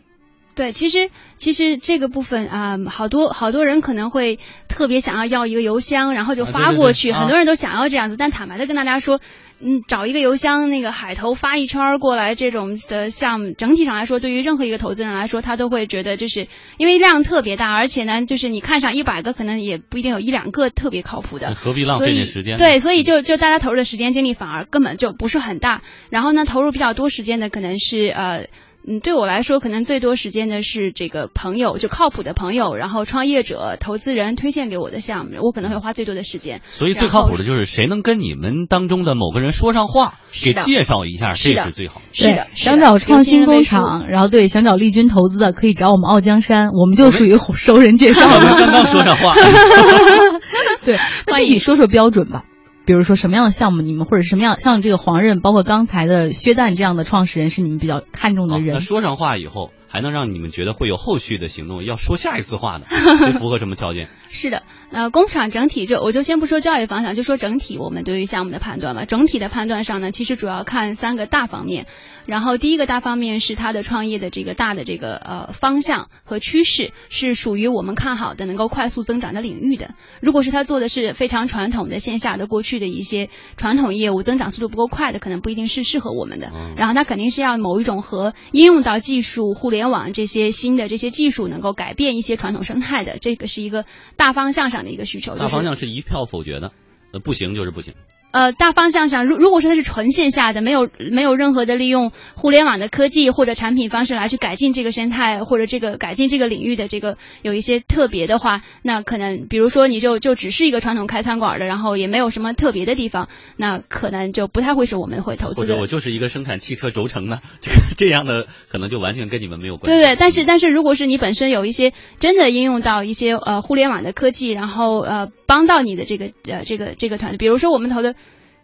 [0.57, 4.38] 对，其实其实这个部分啊，好多好多人可能会
[4.68, 8.16] 特别想要要一个邮箱，然后就发过去，很多人都想要这样子。
[8.16, 9.20] 但坦白的跟大家说，
[9.61, 16.48] 嗯，找一个邮箱，那个海投发一圈过来这种的项目，整体上来说，对于任何一个投资人来说，他都会觉得就是
[16.78, 22.57] 因为量特别大，而且呢，就是你看上一百个，可能也不一定有一两个特别靠谱的，何必浪费点时间？
[22.57, 25.82] 对，所以就就大家投入的时间精力反而根本就不是很大。
[26.09, 28.46] 然后呢，投入比较多时间的可能是呃。
[28.89, 36.61] 嗯，对我来说，可能最多时间的是这个朋友，就靠谱的朋友，然后创业者、投资人推荐给我的项目，我可能会花最多的时间。
[36.70, 42.01] 所以最靠谱的就是谁能跟你们当中的某个人说上话，给介绍一下，这是最好。
[42.12, 48.28] 是的，想找创新工厂，然后对想找丽君投资的，可以找我们傲江山，我们就属于熟人介绍。
[48.28, 49.34] 刚刚说上话。
[50.87, 52.45] 对，那具体说说标准吧。
[52.87, 58.74] 比如说什么样的项目，你们或者什么样像这个黄任，包括刚才的薛旦这样的创始人，是你们比较看重的人。
[58.74, 64.09] 那 说上话以后，还能让你们觉得会有后续的行动，要说下一次话的，这符合什么条件？
[64.28, 64.62] 是的，
[64.93, 69.05] 呃，工厂整体就我就先不说教育方向，就说整体我们对于项目的判断吧。
[69.05, 71.87] 整体的判断上呢，其实主要看三个大方面。
[72.27, 79.95] 然后第一个大方面是他的创业的这个大的这个呃方向和趋势是属于我们看好的能够快速增长的领域的。
[80.20, 86.53] 如果是他做的是非常传统的线下的过去的一些传统业务，增长速度不够快的，可能不一定是适合我们的。
[86.77, 93.85] 然后他肯定是要某一种和应用到技术、互联网这些新的这些技术能够改变一些传统生态的，这个是一个
[94.16, 95.37] 大方向上的一个需求。
[95.37, 96.72] 大方向是一票否决的，
[97.12, 97.95] 呃不行就是不行。
[98.37, 115.61] 呃，大方向上，如如果说它是纯线下的，没有没有任何的利用互联网的科技或者产品方式来去改进这个生态或者这个改进这个领域的这个有一些特别的话，那可能比如说你就就只是一个传统开餐馆的，然后也没有什么特别的地方，那可能就不太会是我们会投资的。
[115.62, 119.99] 或者我就是一个生产汽车轴承的， 这个这样的可能就完全跟你们没有关系。
[119.99, 128.14] 对对，但是但是如果是你本身有一些真的应用到一些呃互联网的科技，然后呃帮到你的这个呃这个这个团队，比如说我们投的。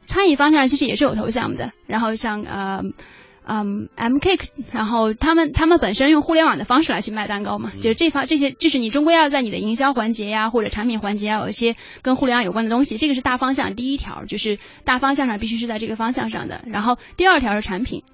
[0.07, 2.83] 餐饮方向其实也是有投项目的，然后像呃
[3.45, 13.75] 嗯，M Cake，然后他们他们本身用互联网的方式来去卖蛋糕嘛，就是这方这些，就是你终归要在你的营销环节呀或者产品环节啊有一些跟互联网有关的东西，这个是大方向。
[13.75, 18.05] 第一条就是大方向上必须是在这个方向上的，然后第二条是产品。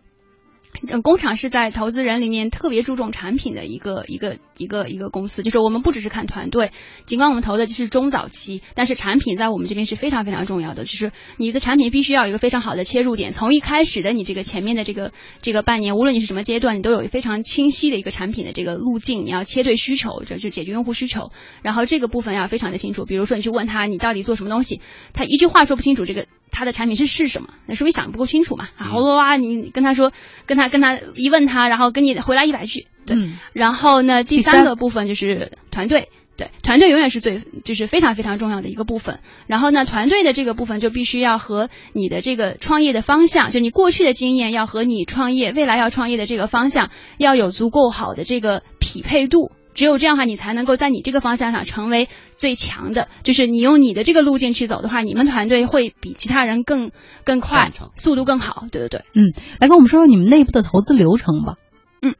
[0.86, 6.70] 嗯，工厂是在投资人里面特别注重产品的一个一个一个一个公司，就是我们不只是看团队，
[7.06, 15.12] 尽管我们投的就是中早期，但是产品在我们这边是非常非常重要的，就是你的产品必须要有一个非常好的切入点，从一开始的你这个前面的这个
[15.42, 24.80] 这个半年，无论你是什么阶段，你都有非常清晰的一个产品的这个路径，你要切对需求，就就解决用户需求，然后这个部分要非常的清楚，比如说你去问他你到底做什么东西，
[25.12, 26.26] 他一句话说不清楚这个。
[26.50, 27.48] 他的产品是是什么？
[27.66, 28.68] 那说明想的不够清楚嘛。
[28.76, 30.12] 然后哇哇，你跟他说，
[30.46, 32.86] 跟他跟他一问他，然后跟你回答一百句。
[33.06, 33.16] 对。
[33.52, 36.08] 然后呢，第三个部分就是团队。
[36.36, 39.18] 对，团队永远是最就是非常非常重要的一个部分。
[39.48, 49.50] 然后呢，团队的这个部分就必须要和你的这个创业的方向，就你过去的经验要和你创业未来要创业的这个方向要有足够好的这个匹配度。
[49.78, 53.06] 只有这样的话，你才能够在你这个方向上成为最强的。
[53.22, 56.90] 就是你用你的这个路径去走的话，你们团队会比其他人更
[57.24, 58.66] 更快，速度更好。
[58.72, 61.54] 对对对，嗯，来跟我们说说你们内部的投资流程吧。
[62.02, 62.16] 嗯，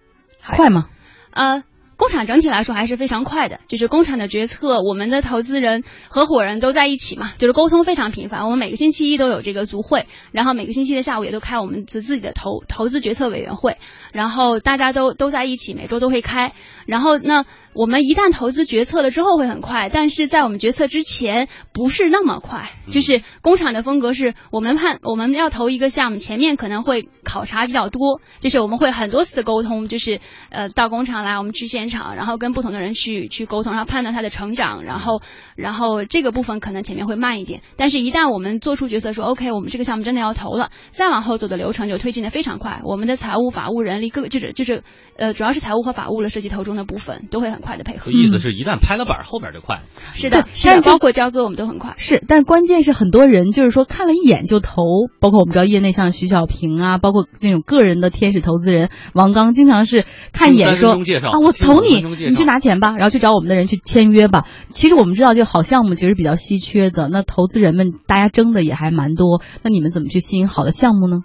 [0.46, 0.86] 快吗？
[1.32, 1.64] 呃。
[1.98, 8.44] 工厂整体来说还是非常快的，就是工厂的决策，我们的投资人合伙人都在一起嘛，就是沟通非常频繁。
[8.44, 13.78] 我们每个星期一都有这个组会，然后每个星期的下午也都开我们自自己的投投资决策委员会，
[14.12, 16.52] 然后大家都都在一起，每周都会开。
[16.86, 17.44] 然后那
[17.74, 22.70] 我们一旦投资决策了之后会很快，但是在我们决策之前不是那么快。
[22.90, 35.20] 就是工厂的风格是我们判我们要投一个项目，前面可能会考察比较多，就是我们会很多次的沟通，就是呃到工厂来，我们去现场，然后跟不同的人去去沟通，然后判断他的成长，然后
[35.54, 42.80] 然后这个部分可能前面会慢一点，但是一旦我们做出决策说 OK，我们这个项目真的要投了，再往后走的流程就推进的非常快。
[42.84, 44.82] 我们的财务、法务、人力各个就是就是
[45.16, 48.10] 呃，主要是财务和法务的涉及投中的部分都会很快的配合。
[48.10, 49.82] 意思是一旦拍了板，后边就快。
[50.14, 51.94] 是的，是的，包括交割我们都很快。
[51.98, 54.82] 是，但是关键是很多人就是说看了一眼就投，
[55.20, 64.46] 包括我们知道业内像徐小平啊，包括那种个人的天使投资人王刚，经常是看一眼说啊，我投你，你去拿钱吧，然后去找我们的人去签约吧。
[64.70, 69.42] 其实我们知道，就好项目其实比较稀缺的，那投资人们大家争的也还蛮多。
[69.62, 71.22] 那你们怎么去吸引好的项目呢？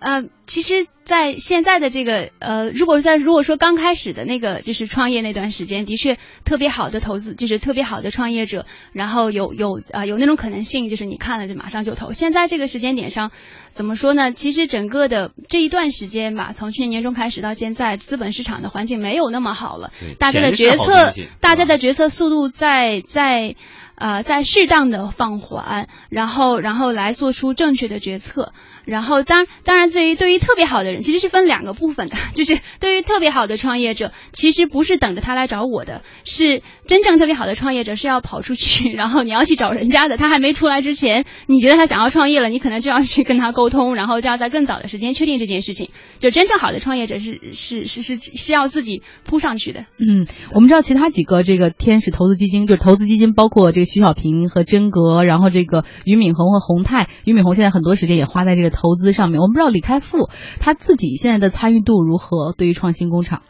[0.00, 12.12] 呃，其实，在现在的这个呃，如果在如果说刚开始的那个就是创业那段时间，的确特别好的投资，就是特别好的创业者，然后有有啊有那种可能性，就是你看了就马上就投。
[12.12, 13.30] 现在这个时间点上，
[13.72, 14.32] 怎么说呢？
[14.32, 23.54] 其实整个的这一段时间吧，从去年年中开始到现在，资本市场的环境没有那么好了，大家的决策，大家的决策速度在在
[24.00, 28.52] 呃在适当的放缓，然后然后来做出正确的决策。
[28.86, 40.16] 然后，当当然，对于对于特别好的人，其实是分两个部分的， 就是对于特别好的创业者，其实不是等着他来找我的，是真正特别好的创业者是要跑出去， 然后你要去找人家的。
[40.16, 45.90] 他还没出来之前，你觉得他想要创业了，你可能就要去跟他沟通，然后就要在更早的时间确定这件事情。
[46.18, 49.82] 就真正好的创业者是是是是是要自己扑上去的。
[49.98, 57.10] 嗯，我们知道其他几个这个天使投资基金，就是投资基金，包括这个徐小平和真格，然后这个俞敏洪和洪泰。
[57.24, 58.70] 俞敏洪现在很多时间也花在这个。
[58.70, 60.30] 投资上面，我们不知道李开复
[60.60, 62.54] 他自己现在的参与度如何？
[62.56, 63.42] 对于创新工厂，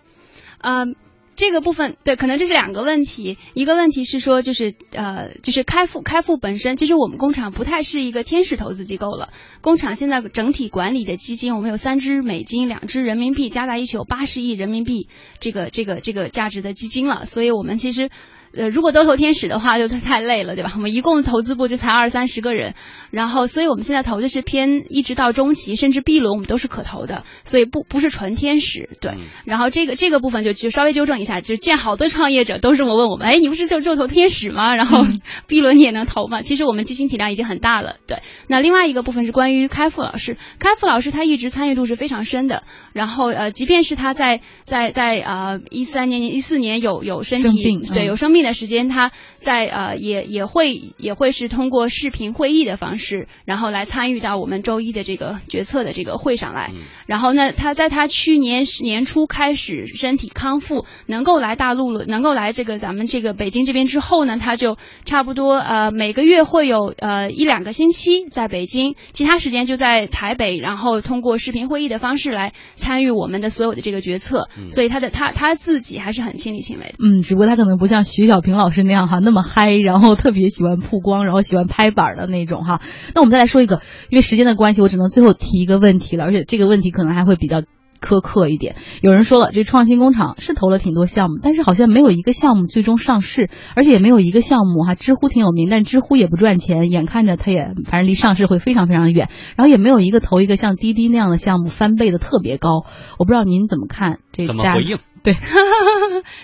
[0.62, 0.96] 嗯，
[1.36, 3.36] 这个部分对，可能这是两个问题。
[3.52, 9.28] 一个问题是说，就是呃，就是开复开复本身，其实我们工厂不太是一个天使投资机构了。
[9.60, 17.26] 工厂现在整体管理的基金，我们有三只美金，两只人民币，加在一起有八十亿人民币这个这个这个价值的基金了。
[17.26, 18.10] 所以我们其实。
[18.56, 20.72] 呃，如果都投天使的话，就太累了，对吧？
[20.76, 22.74] 我们一共投资部就才二三十个人，
[23.10, 29.12] 然后，所以我们现在投的是偏一直到中期，甚至 B 轮我们都是可投的，所以不不是纯天使，对。
[29.44, 34.74] 然后这个这个部分就就稍微纠正一下，就见好多创业者都是我问我们，哎，你不是就就投天使吗？
[34.74, 35.04] 然后
[35.46, 36.40] B 轮你也能投吗？
[36.40, 38.18] 其实我们基金体量已经很大了，对。
[38.48, 48.50] 那另外一个部分是关于开复老师，开复老师他一直参与度是非常深的，然后呃，即便是他在在在呃一三年一四年有有身体对有生病。
[48.50, 56.72] 的时间，他在呃也也会也会是通过视频会议的方式，然后来参与到我们周一的这个决策的这个会上来。
[57.06, 74.48] 然后呢，他在他去年年初开始身体康复，能够来大陆了，能够来这个咱们这个北京这边之后呢，他就差不多呃每个月会有呃一两个星期在北京，其他时间就在台北，然后通过视频会议的方式来参与我们的所有的这个决策。
[74.70, 76.94] 所以他的他他自己还是很亲力亲为的。
[76.98, 78.29] 嗯，只不过他可能不像徐。
[78.30, 82.80] 小平老师那样哈，那么嗨，然后特别喜欢曝光，然后喜欢拍板的那种哈。
[83.14, 87.62] 那我们再来说一个，因为时间的关系，我只能最后提一个问题了，而且这个问题可能还会比较。
[88.00, 94.94] 苛刻一点，有人说了，这创新工厂是投了挺多项目，但是好像没有一个项目最终上市，而且也没有一个项目哈。
[94.94, 102.86] 知乎挺有名，但知乎也不赚钱，眼看着它也反正离上市会非常非常远，然后也没有一个投一个像滴滴那样的项目翻倍的特别高。
[103.18, 104.46] 我不知道您怎么看这？
[104.46, 104.96] 怎么回应？
[105.22, 105.34] 对，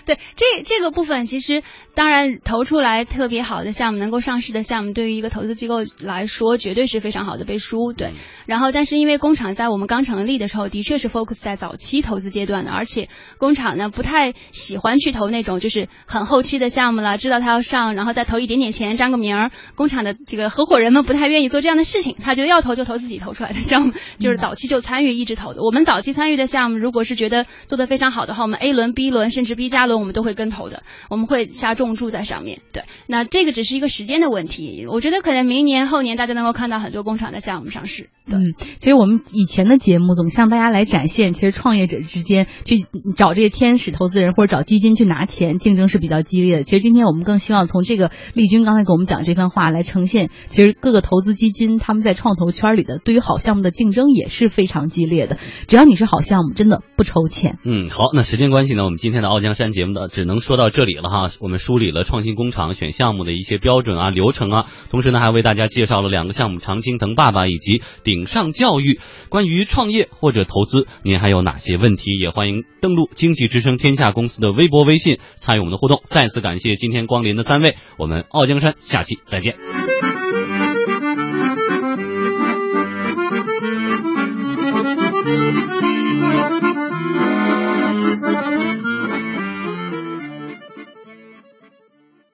[0.05, 1.63] 对， 这这个部分其实
[1.95, 7.93] 当然投出来特别好的项目，能够上市的项目，对于一个投资机构来说，绝对是非常好的背书。
[7.93, 8.13] 对，
[8.47, 13.09] 然后但是因为工厂在我们刚成立的时候，的确是 focus 在早期投资阶段的，而且
[13.39, 19.51] 工厂呢不太喜欢去投那种就是很后期的项目了，知道它要上，然后再投一点点钱沾个名儿。
[19.75, 25.63] 工厂的这个合伙人们不太愿意做这样的事情，他觉得要投就投自己投出来的项目，就是早期就参与一直投的。
[25.63, 32.61] 我们早期参与的项目，如果是觉得做得非常好的话，我们 A 轮、B 轮甚至 B 加轮，我们都会跟投的，我们会下重注在上面。
[32.73, 34.87] 对，那这个只是一个时间的问题。
[34.89, 38.09] 我觉得可能明年后年大家能够看到很多工厂的项目上市。
[38.27, 46.63] 嗯，其实我们以前的节目总向大家来展现，其实创业者之间去找这些天使投资人或者找基金去拿钱，竞争是比较激烈的。
[46.65, 55.39] 其实今天我们更希望从这个丽君刚才给我们讲这番话来呈现，其实各个投资基金他们在创投圈里的对于好项目的竞争也是非常激烈的。
[55.69, 57.59] 只要你是好项目，真的不愁钱。
[57.65, 61.31] 嗯，好，那时间关关系呢，我们今天的傲江山节目的只能说到这里了哈。
[61.41, 68.99] 我们梳理了创新工厂选项目的一些标准啊、流程啊，同时呢还为大家介绍了两个项目：常青藤爸爸以及顶上教育。
[69.29, 72.19] 关于创业或者投资，您还有哪些问题？
[72.19, 76.01] 也欢迎登录经济之声天下公司的微博、微信参与我们的互动。
[76.07, 80.16] 再次感谢今天光临的三位，我们傲江山下期再见。